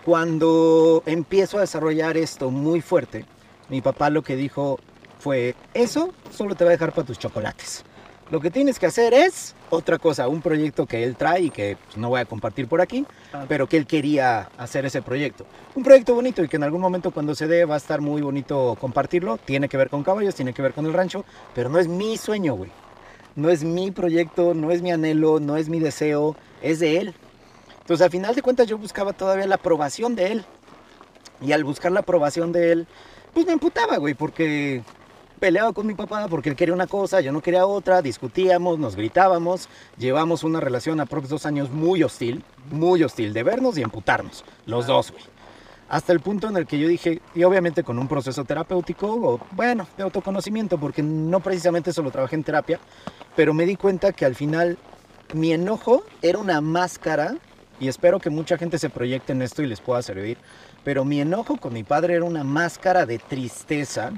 [0.07, 3.25] cuando empiezo a desarrollar esto muy fuerte,
[3.69, 4.79] mi papá lo que dijo
[5.19, 7.83] fue, eso solo te va a dejar para tus chocolates.
[8.31, 11.77] Lo que tienes que hacer es otra cosa, un proyecto que él trae y que
[11.85, 13.47] pues, no voy a compartir por aquí, Ah.
[13.49, 15.45] pero que él quería hacer ese proyecto.
[15.75, 18.23] Un proyecto bonito y que en algún momento cuando se dé va a estar muy
[18.23, 19.38] bonito compartirlo.
[19.38, 22.16] Tiene que ver con caballos, tiene que ver con el rancho, pero no es mi
[22.16, 22.71] sueño, güey.
[23.35, 27.14] No es mi proyecto, no es mi anhelo, no es mi deseo, es de él.
[27.87, 30.44] Entonces, al final de cuentas, yo buscaba todavía la aprobación de él.
[31.40, 32.87] Y al buscar la aprobación de él,
[33.33, 34.83] pues me emputaba, güey, porque
[35.38, 38.96] peleaba con mi papá porque él quería una cosa, yo no quería otra, discutíamos, nos
[38.96, 39.68] gritábamos,
[39.99, 44.44] llevamos una relación a próximos dos años muy hostil, muy hostil, de vernos y emputarnos,
[44.64, 45.22] los dos, güey.
[45.88, 49.40] Hasta el punto en el que yo dije, y obviamente con un proceso terapéutico, o
[49.53, 52.81] bueno, de autoconocimiento, porque no precisamente eso lo trabajé en terapia,
[53.37, 54.77] pero me di cuenta que al final
[55.35, 57.37] mi enojo era una máscara,
[57.80, 60.38] y espero que mucha gente se proyecte en esto y les pueda servir,
[60.84, 64.12] pero mi enojo con mi padre era una máscara de tristeza,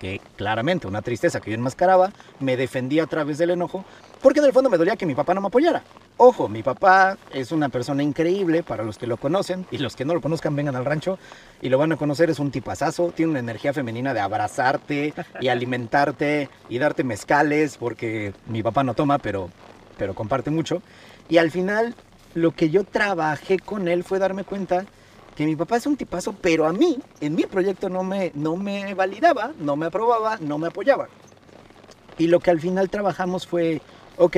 [0.00, 3.84] que claramente una tristeza que yo enmascaraba, me defendía a través del enojo,
[4.20, 5.82] porque en el fondo me dolía que mi papá no me apoyara.
[6.16, 10.04] Ojo, mi papá es una persona increíble para los que lo conocen y los que
[10.04, 11.18] no lo conozcan vengan al rancho
[11.60, 15.48] y lo van a conocer, es un tipazazo, tiene una energía femenina de abrazarte y
[15.48, 19.50] alimentarte y darte mezcales porque mi papá no toma, pero,
[19.98, 20.82] pero comparte mucho.
[21.28, 21.94] Y al final
[22.34, 24.84] lo que yo trabajé con él fue darme cuenta
[25.36, 28.56] que mi papá es un tipazo, pero a mí, en mi proyecto no me, no
[28.56, 31.08] me validaba, no me aprobaba, no me apoyaba.
[32.18, 33.80] Y lo que al final trabajamos fue,
[34.16, 34.36] ok,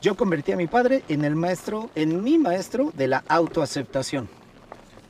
[0.00, 4.28] yo convertí a mi padre en el maestro, en mi maestro de la autoaceptación.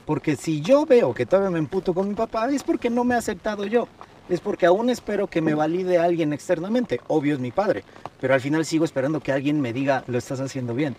[0.07, 3.15] Porque si yo veo que todavía me emputo con mi papá, es porque no me
[3.15, 3.89] he aceptado yo.
[4.29, 7.01] Es porque aún espero que me valide alguien externamente.
[7.09, 7.85] Obvio es mi padre.
[8.21, 10.97] Pero al final sigo esperando que alguien me diga, lo estás haciendo bien.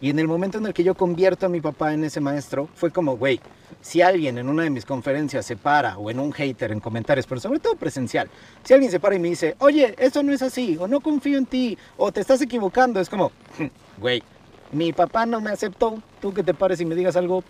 [0.00, 2.68] Y en el momento en el que yo convierto a mi papá en ese maestro,
[2.74, 3.40] fue como, güey,
[3.80, 7.26] si alguien en una de mis conferencias se para, o en un hater en comentarios,
[7.26, 8.30] pero sobre todo presencial,
[8.62, 11.36] si alguien se para y me dice, oye, esto no es así, o no confío
[11.36, 13.32] en ti, o te estás equivocando, es como,
[13.98, 14.22] güey,
[14.70, 17.42] mi papá no me aceptó, tú que te pares y me digas algo,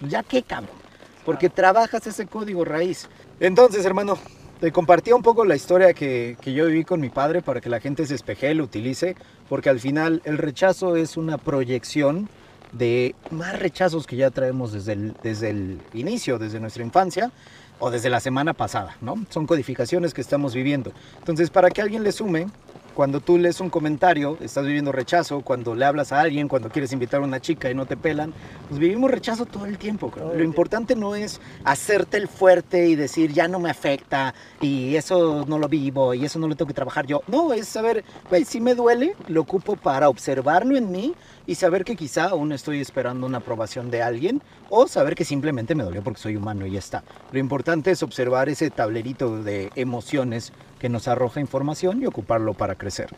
[0.00, 0.76] ya qué cabrón,
[1.24, 3.08] porque trabajas ese código raíz.
[3.40, 4.16] Entonces, hermano,
[4.60, 7.70] te compartía un poco la historia que, que yo viví con mi padre para que
[7.70, 9.16] la gente se espeje, lo utilice,
[9.48, 12.28] porque al final el rechazo es una proyección
[12.72, 17.32] de más rechazos que ya traemos desde el, desde el inicio, desde nuestra infancia
[17.78, 19.24] o desde la semana pasada, ¿no?
[19.30, 20.92] Son codificaciones que estamos viviendo.
[21.18, 22.48] Entonces, para que alguien le sume,
[22.94, 26.92] cuando tú lees un comentario, estás viviendo rechazo, cuando le hablas a alguien, cuando quieres
[26.92, 28.32] invitar a una chica y no te pelan,
[28.68, 30.10] pues vivimos rechazo todo el tiempo.
[30.10, 30.34] creo.
[30.34, 35.44] Lo importante no es hacerte el fuerte y decir, ya no me afecta, y eso
[35.46, 37.22] no lo vivo, y eso no lo tengo que trabajar yo.
[37.28, 41.14] No, es saber, güey, si me duele, lo ocupo para observarlo en mí
[41.46, 45.74] y saber que quizá aún estoy esperando una aprobación de alguien, o saber que simplemente
[45.74, 47.02] me dolió porque soy humano y ya está.
[47.32, 52.74] Lo importante es observar ese tablerito de emociones que nos arroja información y ocuparlo para
[52.74, 53.10] crecer.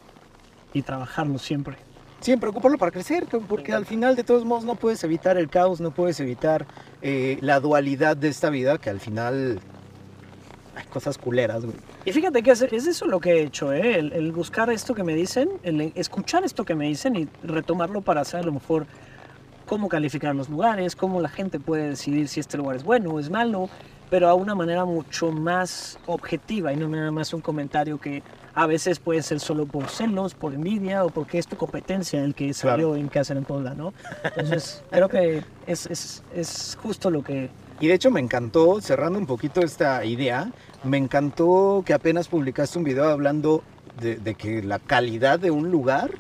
[0.75, 1.77] Y trabajarlo siempre.
[2.21, 5.49] Siempre ocuparlo para crecer, que- porque al final de todos modos no puedes evitar el
[5.49, 6.67] caos, no puedes evitar
[7.01, 9.59] eh, la dualidad de esta vida, que al final
[10.77, 11.77] hay cosas culeras, güey.
[12.05, 13.99] Y fíjate que es, es eso lo que he hecho, ¿eh?
[13.99, 18.03] el, el buscar esto que me dicen, el escuchar esto que me dicen y retomarlo
[18.03, 18.87] para saber a lo mejor
[19.67, 23.21] cómo calificar los lugares, cómo la gente puede decidir si este lugar es bueno o
[23.21, 23.69] es malo,
[24.13, 28.23] pero a una manera mucho más objetiva y no nada más un comentario que
[28.55, 32.35] a veces puede ser solo por celos, por envidia o porque es tu competencia el
[32.35, 33.95] que salió en Casa en Puebla, ¿no?
[34.23, 37.49] Entonces creo que es, es, es justo lo que...
[37.81, 40.53] Y de hecho me encantó, cerrando un poquito esta idea,
[40.85, 43.65] me encantó que apenas publicaste un video hablando
[43.99, 46.11] de, de que la calidad de un lugar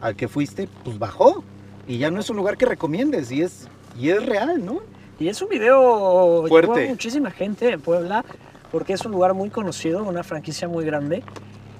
[0.00, 1.42] al que fuiste, pues bajó.
[1.88, 3.66] Y ya no es un lugar que recomiendes, y es,
[3.98, 4.82] y es real, ¿no?
[5.20, 6.72] Y es un video Fuerte.
[6.72, 8.24] llegó a muchísima gente en Puebla
[8.72, 11.22] porque es un lugar muy conocido, una franquicia muy grande.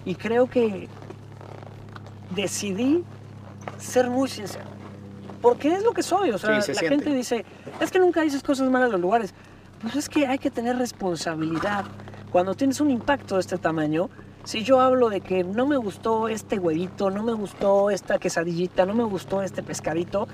[0.04, 0.88] Y creo que
[2.34, 3.02] decidí
[3.78, 4.66] ser muy sincero.
[5.40, 6.30] Porque es lo que soy.
[6.30, 7.04] O sea, Sí, se la siente.
[7.06, 7.44] gente dice,
[7.80, 9.34] es que nunca dices cosas malas en los lugares.
[9.80, 11.86] Pues es que hay que tener responsabilidad.
[12.30, 14.10] Cuando tienes un impacto de este tamaño,
[14.44, 18.84] si yo hablo de que no me gustó este huevito, no me gustó esta quesadillita,
[18.84, 20.28] no me gustó este pescadito,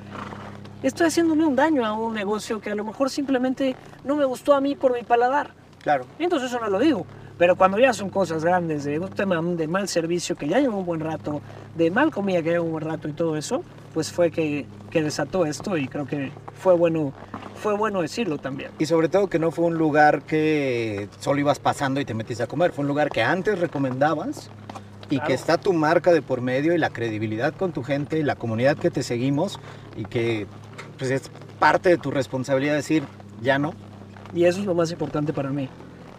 [0.87, 4.55] estoy haciéndome un daño a un negocio que a lo mejor simplemente no me gustó
[4.55, 5.51] a mí por mi paladar.
[5.83, 6.05] Claro.
[6.19, 7.07] Y entonces eso no lo digo.
[7.39, 10.75] Pero cuando ya son cosas grandes, de un tema de mal servicio que ya lleva
[10.75, 11.43] un buen rato,
[11.77, 15.03] de mal comida que lleva un buen rato y todo eso, pues fue que, que
[15.03, 17.13] desató esto y creo que fue bueno,
[17.57, 18.71] fue bueno decirlo también.
[18.79, 22.43] Y sobre todo que no fue un lugar que solo ibas pasando y te metiste
[22.43, 24.51] a comer, fue un lugar que antes recomendabas
[25.11, 25.29] y Claro.
[25.29, 28.77] que está tu marca de por medio y la credibilidad con tu gente, la comunidad
[28.77, 29.61] que te seguimos
[29.97, 30.47] y que
[30.99, 33.05] pues es parte de tu responsabilidad decir,
[33.43, 33.75] ya no.
[34.35, 35.69] Y eso es lo más importante para mí,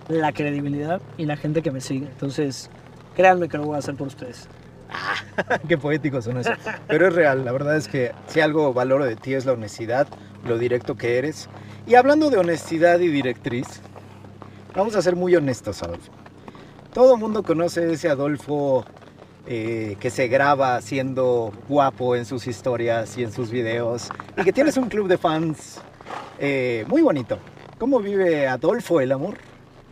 [0.07, 2.07] la credibilidad y la gente que me sigue.
[2.07, 2.69] Entonces,
[3.15, 4.47] créanme que lo voy a hacer por ustedes.
[5.67, 6.51] Qué poético son eso.
[6.87, 10.07] Pero es real, la verdad es que si algo valoro de ti es la honestidad,
[10.45, 11.49] lo directo que eres.
[11.85, 13.81] Y hablando de honestidad y directriz,
[14.75, 16.11] vamos a ser muy honestos, Adolfo.
[16.93, 18.85] Todo el mundo conoce ese Adolfo
[19.47, 24.53] eh, que se graba siendo guapo en sus historias y en sus videos y que
[24.53, 25.79] tienes un club de fans
[26.39, 27.39] eh, muy bonito.
[27.77, 29.37] ¿Cómo vive Adolfo el amor?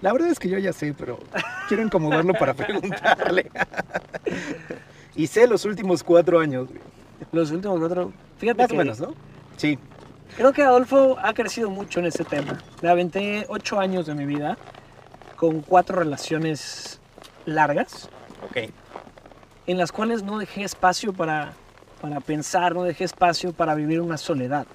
[0.02, 1.20] La verdad es que yo ya sé, pero
[1.68, 3.50] quiero incomodarlo para preguntarle.
[5.16, 6.70] y sé los últimos cuatro años.
[7.32, 9.14] Los últimos cuatro, fíjate más que o menos, ¿no?
[9.56, 9.80] Sí,
[10.38, 12.62] Creo que Adolfo ha crecido mucho en este tema.
[12.82, 14.58] Le aventé ocho años de mi vida
[15.38, 17.00] con cuatro relaciones
[17.46, 18.10] largas,
[18.44, 18.70] ok.
[19.68, 21.54] En las cuales no dejé espacio para,
[22.02, 24.66] para pensar, no dejé espacio para vivir una soledad.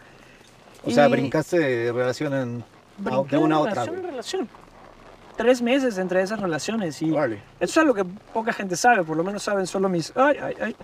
[0.85, 2.65] O sea, Y brincaste de relación en,
[3.29, 3.85] de una a otra.
[3.85, 4.49] en relación.
[5.37, 7.37] Tres meses entre esas relaciones y Órale.
[7.61, 10.13] eso es algo que poca gente sabe, por lo menos saben solo mis...
[10.17, 10.77] Ay, ay, ay,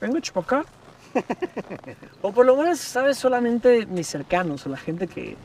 [0.00, 0.64] vengo acá.
[2.22, 5.36] o por lo menos sabe solamente mis cercanos o la gente que,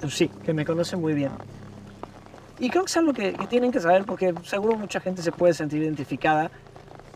[0.00, 1.30] pues sí, que me conoce muy bien.
[2.58, 5.30] Y creo que es algo que, que tienen que saber porque seguro mucha gente se
[5.30, 6.50] puede sentir identificada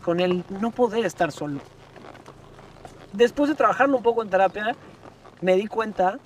[0.03, 1.59] con el no poder estar solo.
[3.13, 4.75] Después de trabajarlo un poco en terapia,
[5.41, 6.19] me di cuenta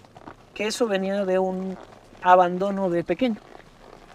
[0.54, 1.78] que eso venía de un
[2.22, 3.38] abandono de pequeño.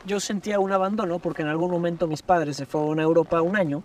[0.04, 3.56] Yo sentía un abandono porque en algún momento mis padres se fueron a Europa un
[3.56, 3.82] año,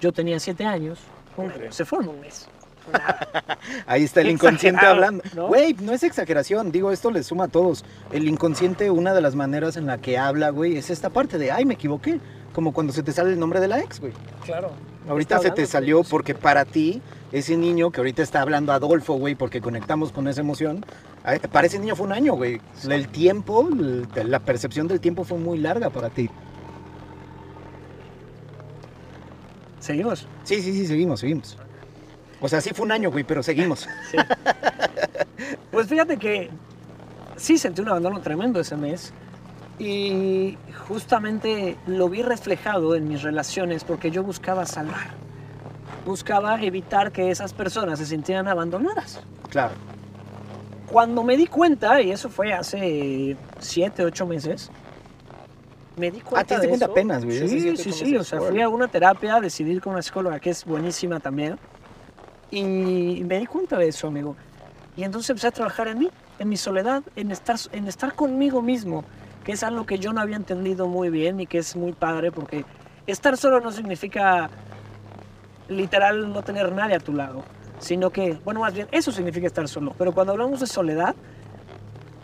[0.00, 1.00] yo tenía siete años,
[1.36, 2.48] un año, se fueron un mes.
[3.86, 5.22] Ahí está el inconsciente hablando.
[5.34, 5.48] ¿no?
[5.48, 7.84] Güey, no es exageración, digo, esto le suma a todos.
[8.12, 11.50] El inconsciente, una de las maneras en la que habla, güey, es esta parte de,
[11.50, 12.20] ay, me equivoqué.
[12.58, 14.12] Como cuando se te sale el nombre de la ex, güey.
[14.44, 14.72] Claro.
[15.08, 16.08] Ahorita se te salió pues.
[16.08, 17.00] porque para ti,
[17.30, 20.84] ese niño que ahorita está hablando Adolfo, güey, porque conectamos con esa emoción,
[21.52, 22.60] para ese niño fue un año, güey.
[22.90, 23.68] El tiempo,
[24.12, 26.28] la percepción del tiempo fue muy larga para ti.
[29.78, 30.26] Seguimos.
[30.42, 31.56] Sí, sí, sí, seguimos, seguimos.
[32.40, 33.86] O sea, sí fue un año, güey, pero seguimos.
[35.70, 36.50] Pues fíjate que
[37.36, 39.12] sí sentí un abandono tremendo ese mes
[39.78, 40.56] y
[40.88, 45.08] justamente lo vi reflejado en mis relaciones porque yo buscaba salvar,
[46.04, 49.20] buscaba evitar que esas personas se sintieran abandonadas.
[49.48, 49.74] Claro.
[50.90, 54.70] Cuando me di cuenta, y eso fue hace siete, ocho meses,
[55.96, 56.92] me di cuenta Ah, te diste cuenta eso.
[56.92, 58.16] apenas, güey, Sí, sí, sí.
[58.16, 61.58] O sea, fui a una terapia, decidí ir con una psicóloga que es buenísima también.
[62.50, 64.34] Y me di cuenta de eso, amigo.
[64.96, 68.62] Y entonces empecé a trabajar en mí, en mi soledad, en estar, en estar conmigo
[68.62, 69.04] mismo,
[69.48, 72.30] que es algo que yo no había entendido muy bien y que es muy padre
[72.30, 72.66] porque
[73.06, 74.50] estar solo no significa
[75.70, 77.44] literal no tener nadie a tu lado,
[77.78, 79.94] sino que, bueno, más bien eso significa estar solo.
[79.96, 81.14] Pero cuando hablamos de soledad,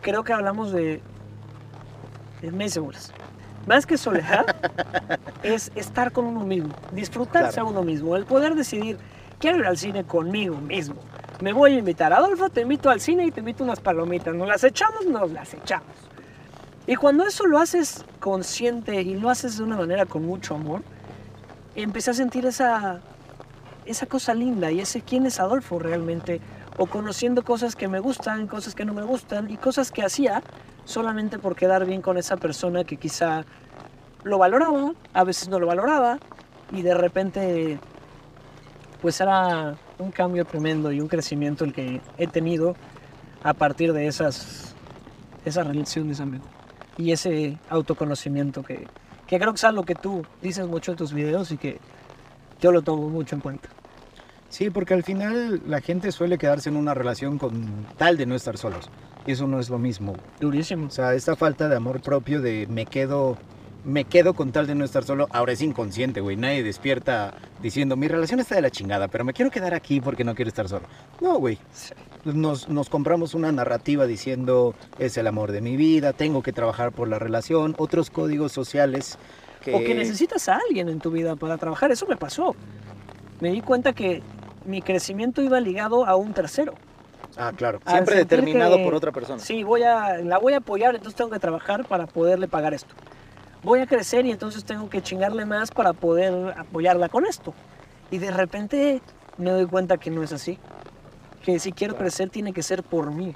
[0.02, 1.00] creo que hablamos de...
[2.42, 3.10] de me seguras.
[3.66, 4.44] Más que soledad,
[5.42, 7.68] es estar con uno mismo, disfrutarse Claro.
[7.68, 8.98] a uno mismo, el poder decidir,
[9.38, 10.96] quiero ir al cine conmigo mismo.
[11.40, 12.12] Me voy a invitar.
[12.12, 14.34] Adolfo, te invito al cine y te invito unas palomitas.
[14.34, 15.06] ¿Nos las echamos?
[15.06, 16.13] Nos las echamos.
[16.86, 20.82] Y cuando eso lo haces consciente y lo haces de una manera con mucho amor,
[21.74, 23.00] empecé a sentir esa,
[23.86, 26.40] esa cosa linda y ese quién es Adolfo realmente,
[26.76, 30.42] o conociendo cosas que me gustan, cosas que no me gustan y cosas que hacía
[30.84, 33.44] solamente por quedar bien con esa persona que quizá
[34.22, 36.18] lo valoraba, a veces no lo valoraba
[36.72, 37.78] y de repente
[39.00, 42.74] pues era un cambio tremendo y un crecimiento el que he tenido
[43.42, 44.74] a partir de esas,
[45.44, 46.53] esas relaciones, amigo.
[46.96, 48.86] Y ese autoconocimiento que,
[49.26, 51.78] que creo que es algo que tú dices mucho en tus videos y que
[52.60, 53.68] yo lo tomo mucho en cuenta.
[54.48, 58.36] Sí, porque al final la gente suele quedarse en una relación con tal de no
[58.36, 58.88] estar solos.
[59.26, 60.14] Y eso no es lo mismo.
[60.38, 60.86] Durísimo.
[60.86, 63.36] O sea, esta falta de amor propio de me quedo,
[63.84, 66.36] me quedo con tal de no estar solo, ahora es inconsciente, güey.
[66.36, 70.24] Nadie despierta diciendo, mi relación está de la chingada, pero me quiero quedar aquí porque
[70.24, 70.86] no quiero estar solo.
[71.20, 71.58] No, güey.
[72.24, 76.92] Nos, nos compramos una narrativa diciendo, es el amor de mi vida, tengo que trabajar
[76.92, 79.18] por la relación, otros códigos sociales
[79.60, 79.74] que...
[79.74, 81.92] O que necesitas a alguien en tu vida para trabajar.
[81.92, 82.56] Eso me pasó.
[83.40, 84.22] Me di cuenta que
[84.64, 86.72] mi crecimiento iba ligado a un tercero.
[87.36, 87.80] Ah, claro.
[87.86, 89.38] Siempre determinado que- por otra persona.
[89.40, 92.94] Sí, voy a, la voy a apoyar, entonces tengo que trabajar para poderle pagar esto.
[93.64, 97.54] Voy a crecer y entonces tengo que chingarle más para poder apoyarla con esto.
[98.10, 99.00] Y de repente
[99.38, 100.58] me doy cuenta que no es así.
[101.42, 103.34] Que si quiero crecer tiene que ser por mí.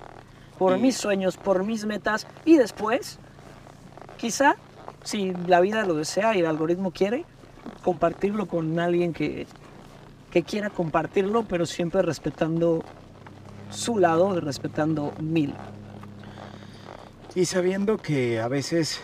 [0.58, 2.26] Por mis sueños, por mis metas.
[2.44, 3.18] Y después,
[4.18, 4.56] quizá,
[5.02, 7.24] si la vida lo desea y el algoritmo quiere,
[7.82, 9.46] compartirlo con alguien que,
[10.30, 12.84] que quiera compartirlo, pero siempre respetando
[13.70, 15.54] su lado, respetando mil.
[17.34, 19.00] Y sabiendo que a veces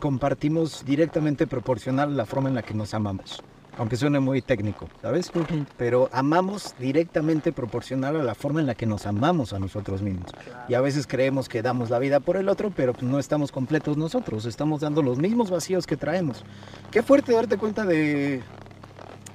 [0.00, 3.42] compartimos directamente proporcional a la forma en la que nos amamos.
[3.78, 5.30] Aunque suene muy técnico, ¿sabes?
[5.78, 10.32] Pero amamos directamente proporcional a la forma en la que nos amamos a nosotros mismos.
[10.68, 13.96] Y a veces creemos que damos la vida por el otro, pero no estamos completos
[13.96, 14.44] nosotros.
[14.44, 16.44] Estamos dando los mismos vacíos que traemos.
[16.90, 18.42] Qué fuerte darte cuenta de,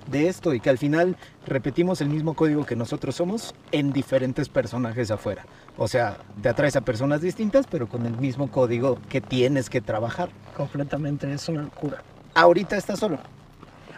[0.07, 4.49] de esto y que al final repetimos el mismo código que nosotros somos en diferentes
[4.49, 5.45] personajes afuera.
[5.77, 9.81] O sea, te atraes a personas distintas, pero con el mismo código que tienes que
[9.81, 10.29] trabajar.
[10.55, 12.01] Completamente, es una locura.
[12.33, 13.17] Ahorita estás solo.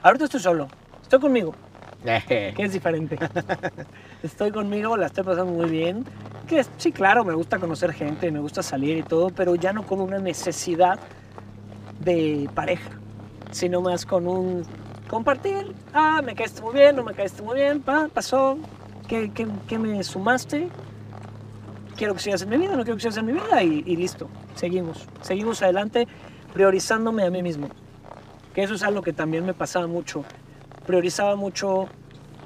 [0.03, 0.67] Ahorita estoy solo,
[1.01, 1.53] estoy conmigo,
[2.27, 3.17] que es diferente.
[4.23, 6.05] estoy conmigo, la estoy pasando muy bien.
[6.47, 9.73] Que es- sí, claro, me gusta conocer gente, me gusta salir y todo, pero ya
[9.73, 10.99] no con una necesidad
[11.99, 12.91] de pareja,
[13.51, 14.63] sino más con un
[15.07, 15.73] compartir.
[15.93, 18.57] Ah, me caíste muy bien, no me caíste muy bien, pa, pasó,
[19.07, 20.69] ¿qué, qué, qué me sumaste?
[21.95, 23.95] Quiero que sigas en mi vida, no quiero que sigas en mi vida y, y
[23.95, 26.07] listo, seguimos, seguimos adelante
[26.53, 27.69] priorizándome a mí mismo.
[28.53, 30.23] Que eso es algo que también me pasaba mucho.
[30.85, 31.87] Priorizaba mucho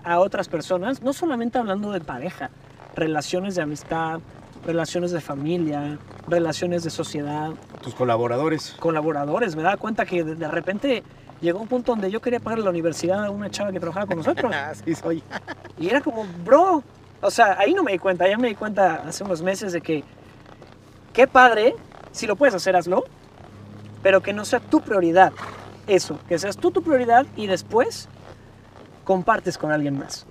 [0.03, 2.49] a otras personas, no solamente hablando de pareja,
[2.95, 4.20] relaciones de amistad,
[4.66, 5.97] relaciones de familia,
[6.28, 7.51] relaciones de sociedad,
[7.82, 8.76] Tus colaboradores.
[8.80, 9.55] colaboradores.
[9.55, 11.03] Me daba cuenta que de, de repente
[11.42, 14.18] llegó un punto donde yo quería pagar la universidad a una chava que trabajaba con
[14.18, 14.54] nosotros.
[14.56, 15.24] Así soy.
[15.80, 16.84] Y era como, bro,
[17.22, 19.82] o sea, ahí no me di cuenta, ya me di cuenta hace unos meses de
[19.82, 20.04] que,
[21.14, 21.76] qué padre,
[22.12, 23.04] si lo puedes hacer, hazlo,
[24.02, 25.34] pero que no sea tu prioridad.
[25.88, 28.08] Eso, que seas tú tu prioridad y después
[29.04, 30.26] compartes con alguien más.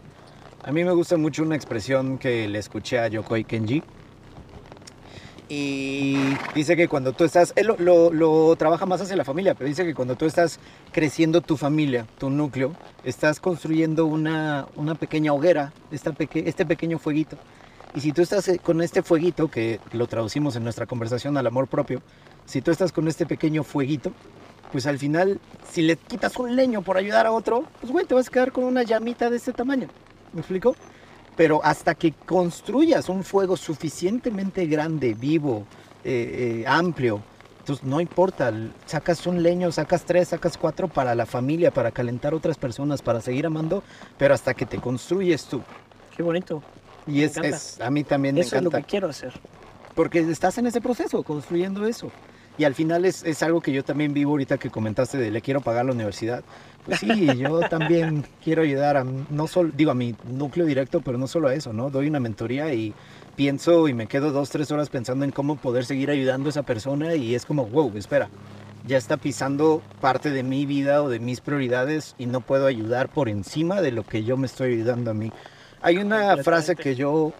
[0.62, 3.82] A mí me gusta mucho una expresión que le escuché a Yokoi Kenji.
[5.53, 6.16] Y
[6.55, 9.66] dice que cuando tú estás, él lo, lo- lo trabaja más hacia la familia, pero
[9.66, 10.61] dice que cuando tú estás
[10.92, 12.72] creciendo tu familia, tu núcleo,
[13.03, 17.36] estás construyendo una, una pequeña hoguera, esta peque- este pequeño fueguito.
[17.96, 21.48] Y si tú estás eh, con este fueguito, que lo traducimos en nuestra conversación al
[21.48, 22.01] amor propio,
[22.46, 24.12] si tú estás con este pequeño fueguito,
[24.70, 28.14] pues al final, si le quitas un leño por ayudar a otro, pues güey, te
[28.14, 29.88] vas a quedar con una llamita de este tamaño.
[30.32, 30.76] ¿Me explico?
[31.36, 35.64] Pero hasta que construyas un fuego suficientemente grande, vivo,
[36.04, 37.22] eh, eh, amplio,
[37.60, 38.52] entonces no importa,
[38.86, 43.20] sacas un leño, sacas tres, sacas cuatro para la familia, para calentar otras personas, para
[43.20, 43.82] seguir amando,
[44.18, 45.62] pero hasta que te construyes tú.
[46.16, 46.62] Qué bonito.
[47.06, 47.56] Y es, encanta.
[47.56, 49.32] es- a mí también me Eso es lo encanta, que quiero hacer.
[49.94, 52.10] porque estás en ese proceso, construyendo eso.
[52.58, 55.40] Y al final es, es algo que yo también vivo ahorita que comentaste de le
[55.40, 56.42] quiero pagar la universidad.
[56.86, 61.18] Pues sí, yo también quiero ayudar a, no solo, digo, a mi núcleo directo, pero
[61.18, 61.90] no solo a eso, ¿no?
[61.90, 62.94] Doy una mentoría y
[63.36, 66.62] pienso y me quedo dos, tres horas pensando en cómo poder seguir ayudando a esa
[66.62, 68.28] persona y es como, wow, espera,
[68.86, 73.08] ya está pisando parte de mi vida o de mis prioridades y no puedo ayudar
[73.10, 75.30] por encima de lo que yo me estoy ayudando a mí.
[75.82, 77.32] Hay una frase que yo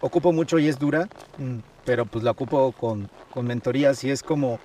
[0.00, 1.08] ocupo mucho y es dura,
[1.38, 4.58] mm, pero pues la ocupo con, con mentorías y es como,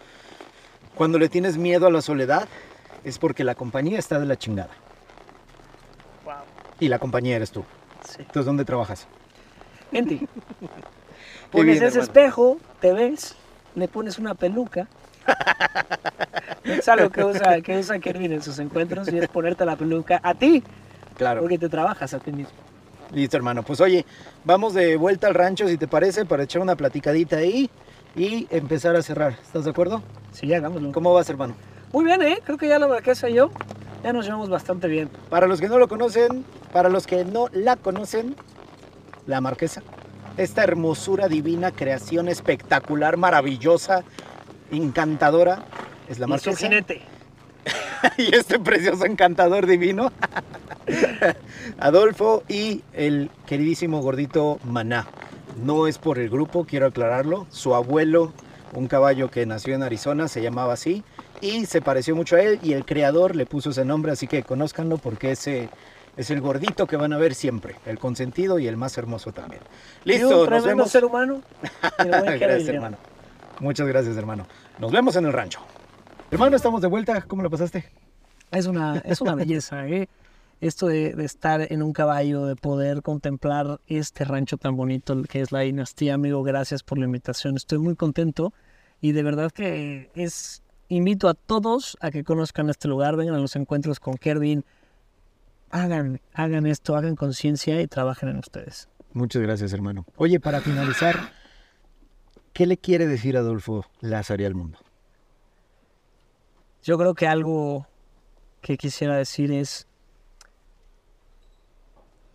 [0.95, 2.47] cuando le tienes miedo a la soledad,
[3.03, 4.69] es porque la compañía está de la chingada.
[6.25, 6.33] Wow.
[6.79, 7.63] Y la compañía eres tú.
[8.07, 8.17] Sí.
[8.19, 9.07] Entonces, ¿dónde trabajas?
[9.91, 10.27] En ti.
[11.51, 12.03] Pones bien, ese hermano.
[12.03, 13.35] espejo, te ves,
[13.75, 14.87] le pones una peluca.
[16.63, 20.19] es algo que usa, que usa Kervin en sus encuentros y es ponerte la peluca
[20.23, 20.63] a ti,
[21.17, 21.41] Claro.
[21.41, 22.53] porque te trabajas a ti mismo.
[23.13, 23.63] Listo, hermano.
[23.63, 24.05] Pues oye,
[24.45, 27.69] vamos de vuelta al rancho, si te parece, para echar una platicadita ahí
[28.15, 29.33] y empezar a cerrar.
[29.33, 30.01] ¿Estás de acuerdo?
[30.31, 30.93] Sí, hagámoslo.
[30.93, 31.53] ¿Cómo vas, hermano?
[31.93, 32.39] Muy bien, ¿eh?
[32.43, 33.51] Creo que ya la marquesa y yo
[34.03, 35.09] ya nos llevamos bastante bien.
[35.29, 38.35] Para los que no lo conocen, para los que no la conocen,
[39.27, 39.83] la marquesa,
[40.37, 44.03] esta hermosura divina, creación espectacular, maravillosa,
[44.71, 45.65] encantadora,
[46.09, 46.57] es la Y su marquesa.
[46.57, 47.01] jinete.
[48.17, 50.11] y este precioso encantador divino,
[51.79, 55.07] Adolfo y el queridísimo gordito Maná.
[55.63, 57.45] No es por el grupo, quiero aclararlo.
[57.49, 58.33] Su abuelo,
[58.73, 61.03] un caballo que nació en Arizona, se llamaba así
[61.41, 64.43] y se pareció mucho a él y el creador le puso ese nombre, así que
[64.43, 65.69] conózcanlo porque ese
[66.17, 69.61] es el gordito que van a ver siempre, el consentido y el más hermoso también.
[70.03, 70.91] Listo, nos vemos.
[70.91, 71.41] ser humano.
[71.97, 72.97] gracias, hermano.
[73.59, 74.45] Muchas gracias, hermano.
[74.79, 75.61] Nos vemos en el rancho.
[76.31, 77.21] Hermano, estamos de vuelta.
[77.21, 77.85] ¿Cómo lo pasaste?
[78.51, 80.09] Es una, es una belleza, ¿eh?
[80.59, 85.41] Esto de, de estar en un caballo, de poder contemplar este rancho tan bonito que
[85.41, 87.55] es la dinastía, amigo, gracias por la invitación.
[87.55, 88.53] Estoy muy contento
[88.99, 90.61] y de verdad que es,
[90.91, 94.65] invito a todos a que conozcan este lugar, vengan a los encuentros con Kervin,
[95.69, 98.89] hagan, hagan esto, hagan conciencia y trabajen en ustedes.
[99.13, 100.05] Muchas gracias, hermano.
[100.17, 101.15] Oye, para finalizar,
[102.51, 104.79] ¿qué le quiere decir Adolfo Lázari al mundo?
[106.83, 107.87] Yo creo que algo
[108.61, 109.87] que quisiera decir es,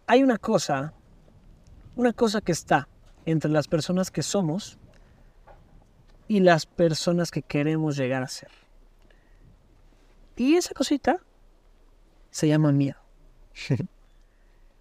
[0.07, 0.95] hay una cosa,
[1.95, 2.89] una cosa que está
[3.27, 4.79] entre las personas que somos
[6.29, 8.51] y las personas que queremos llegar a ser.
[10.37, 11.19] Y esa cosita
[12.31, 12.99] se llama miedo.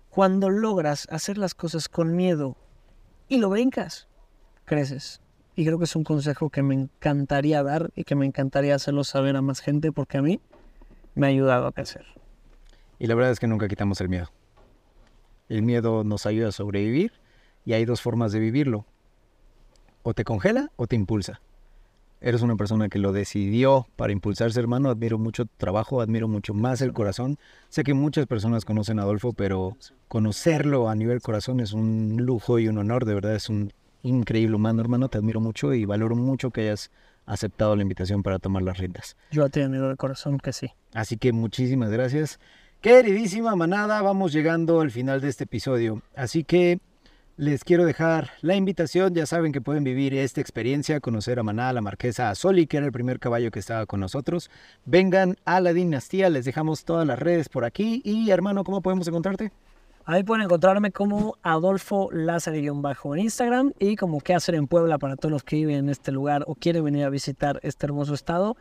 [0.09, 2.57] Cuando logras hacer las cosas con miedo
[3.27, 4.07] y lo brincas,
[4.65, 5.21] creces.
[5.55, 9.03] Y creo que es un consejo que me encantaría dar y que me encantaría hacerlo
[9.05, 10.41] saber a más gente porque a mí
[11.15, 12.05] me ha ayudado a crecer.
[12.99, 14.29] Y la verdad es que nunca quitamos el miedo.
[15.47, 17.13] El miedo nos ayuda a sobrevivir
[17.63, 18.85] y hay dos formas de vivirlo.
[20.07, 21.41] O te congela o te impulsa.
[22.21, 24.91] Eres una persona que lo decidió para impulsarse, hermano.
[24.91, 27.39] Admiro mucho tu trabajo, admiro mucho más el corazón.
[27.69, 29.75] Sé que muchas personas conocen a Adolfo, pero
[30.07, 33.05] conocerlo a nivel corazón es un lujo y un honor.
[33.05, 35.09] De verdad es un increíble humano, hermano.
[35.09, 36.91] Te admiro mucho y valoro mucho que hayas
[37.25, 39.17] aceptado la invitación para tomar las riendas.
[39.31, 40.69] Yo a ti, amigo de corazón, que sí.
[40.93, 42.39] Así que muchísimas gracias.
[42.79, 46.03] Queridísima manada, vamos llegando al final de este episodio.
[46.15, 46.79] Así que
[47.38, 49.13] les quiero dejar la invitación.
[49.13, 52.86] Ya saben que pueden vivir esta experiencia, conocer a Maná, la marquesa Azoli, que era
[52.86, 54.49] el primer caballo que estaba con nosotros.
[54.86, 58.01] Vengan a la dinastía, les dejamos todas las redes por aquí.
[58.05, 59.51] Y hermano, ¿cómo podemos encontrarte?
[60.05, 65.15] Ahí pueden encontrarme como Adolfo Lázaro-bajo en Instagram y como qué hacer en Puebla para
[65.15, 68.55] todos los que viven en este lugar o quieren venir a visitar este hermoso estado.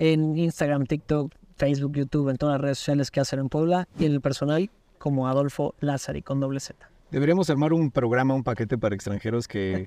[0.00, 4.06] En Instagram, TikTok, Facebook, YouTube, en todas las redes sociales que hacer en Puebla y
[4.06, 4.68] en el personal
[4.98, 6.89] como Adolfo Lázari con doble Z.
[7.10, 9.86] Deberíamos armar un programa, un paquete para extranjeros que,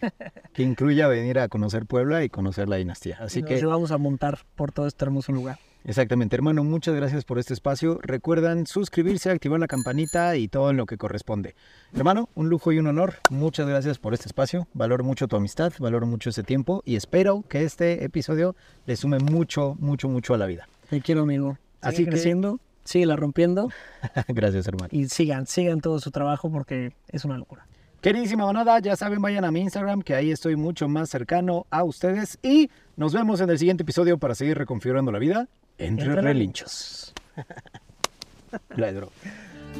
[0.53, 3.17] que incluya venir a conocer Puebla y conocer la dinastía.
[3.19, 5.57] Así Nos que llevamos a montar por todo este hermoso lugar.
[5.85, 7.99] Exactamente, hermano, muchas gracias por este espacio.
[8.01, 11.55] Recuerdan suscribirse, activar la campanita y todo en lo que corresponde.
[11.93, 13.15] Hermano, un lujo y un honor.
[13.29, 14.67] Muchas gracias por este espacio.
[14.73, 18.55] Valoro mucho tu amistad, valoro mucho ese tiempo y espero que este episodio
[18.85, 20.69] le sume mucho, mucho, mucho a la vida.
[20.89, 21.57] Te quiero, amigo.
[21.81, 22.72] Así que- creciendo, sigue
[23.05, 23.69] la rompiendo
[24.27, 24.89] gracias, hermano.
[24.91, 27.65] y sigan, sigan todo su trabajo porque es una locura.
[28.01, 31.85] Queridísima manada, ya saben, vayan a mi Instagram, que ahí estoy mucho más cercano a
[31.85, 32.37] ustedes.
[32.43, 37.13] Y nos vemos en el siguiente episodio para seguir reconfigurando la vida entre, Entre relinchos.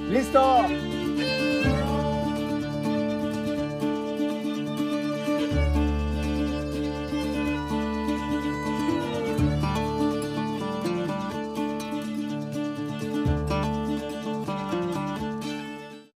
[0.10, 0.66] ¡Listo!